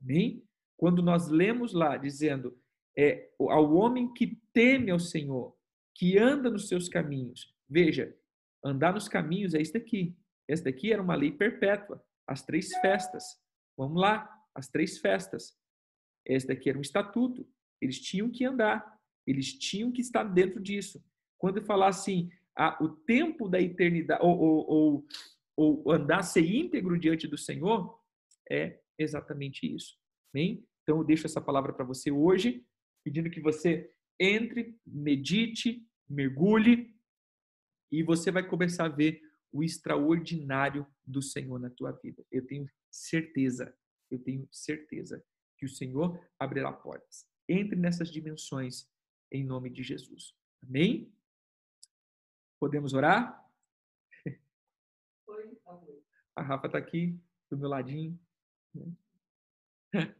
[0.01, 0.43] Amém?
[0.77, 2.57] Quando nós lemos lá dizendo
[2.97, 5.55] é, ao homem que teme ao Senhor,
[5.95, 8.15] que anda nos seus caminhos, veja,
[8.63, 10.17] andar nos caminhos é isso daqui.
[10.47, 13.23] Essa daqui era uma lei perpétua, as três festas.
[13.77, 15.57] Vamos lá, as três festas.
[16.25, 17.47] Esse daqui era um estatuto.
[17.81, 18.99] Eles tinham que andar.
[19.25, 21.03] Eles tinham que estar dentro disso.
[21.37, 25.05] Quando falar assim, ah, o tempo da eternidade, ou, ou,
[25.55, 27.99] ou, ou andar ser íntegro diante do Senhor,
[28.49, 29.97] é exatamente isso.
[30.33, 30.65] Bem?
[30.83, 32.65] Então eu deixo essa palavra para você hoje,
[33.03, 36.93] pedindo que você entre, medite, mergulhe
[37.91, 39.21] e você vai começar a ver
[39.51, 42.23] o extraordinário do Senhor na tua vida.
[42.31, 43.75] Eu tenho certeza,
[44.09, 45.23] eu tenho certeza
[45.63, 47.25] que o Senhor abrirá portas.
[47.47, 48.91] Entre nessas dimensões
[49.31, 50.35] em nome de Jesus.
[50.61, 51.15] Amém?
[52.59, 53.41] Podemos orar?
[56.35, 57.17] A Rafa está aqui
[57.49, 58.19] do meu ladinho.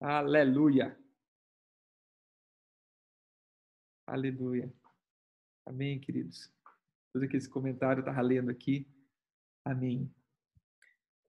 [0.00, 0.98] Aleluia.
[4.06, 4.70] Aleluia.
[5.64, 6.52] Amém, queridos.
[7.14, 8.86] Todo aquele comentário está lendo aqui.
[9.64, 10.14] Amém.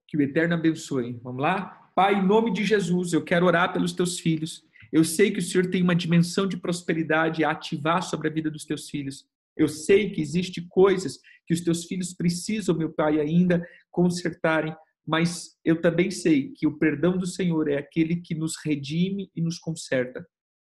[0.06, 1.14] Que o Eterno abençoe.
[1.20, 1.79] Vamos lá?
[2.00, 4.64] Pai, em nome de Jesus, eu quero orar pelos teus filhos.
[4.90, 8.50] Eu sei que o Senhor tem uma dimensão de prosperidade a ativar sobre a vida
[8.50, 9.26] dos teus filhos.
[9.54, 14.74] Eu sei que existe coisas que os teus filhos precisam, meu Pai, ainda consertarem,
[15.06, 19.42] mas eu também sei que o perdão do Senhor é aquele que nos redime e
[19.42, 20.26] nos conserta.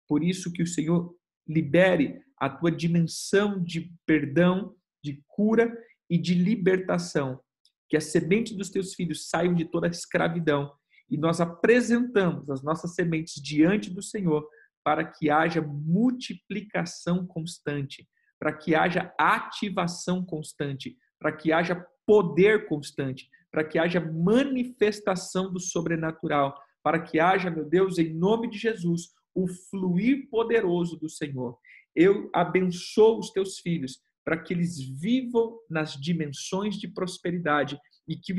[0.08, 1.14] Por isso que o Senhor
[1.48, 5.72] libere a tua dimensão de perdão, de cura
[6.10, 7.40] e de libertação.
[7.88, 10.74] Que a semente dos teus filhos saiam de toda a escravidão
[11.10, 14.48] e nós apresentamos as nossas sementes diante do Senhor
[14.84, 18.08] para que haja multiplicação constante,
[18.40, 25.60] para que haja ativação constante, para que haja poder constante, para que haja manifestação do
[25.60, 31.58] sobrenatural, para que haja, meu Deus, em nome de Jesus, o fluir poderoso do Senhor.
[31.96, 38.34] Eu abençoo os teus filhos para que eles vivam nas dimensões de prosperidade e que
[38.34, 38.38] o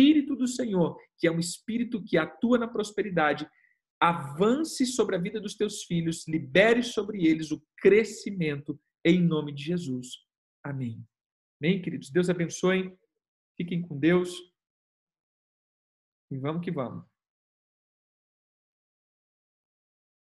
[0.00, 3.46] Espírito do Senhor, que é um Espírito que atua na prosperidade,
[4.00, 9.62] avance sobre a vida dos teus filhos, libere sobre eles o crescimento em nome de
[9.62, 10.08] Jesus.
[10.64, 11.04] Amém.
[11.60, 12.10] Amém, queridos?
[12.10, 12.96] Deus abençoe.
[13.58, 14.34] Fiquem com Deus.
[16.30, 17.09] E vamos que vamos.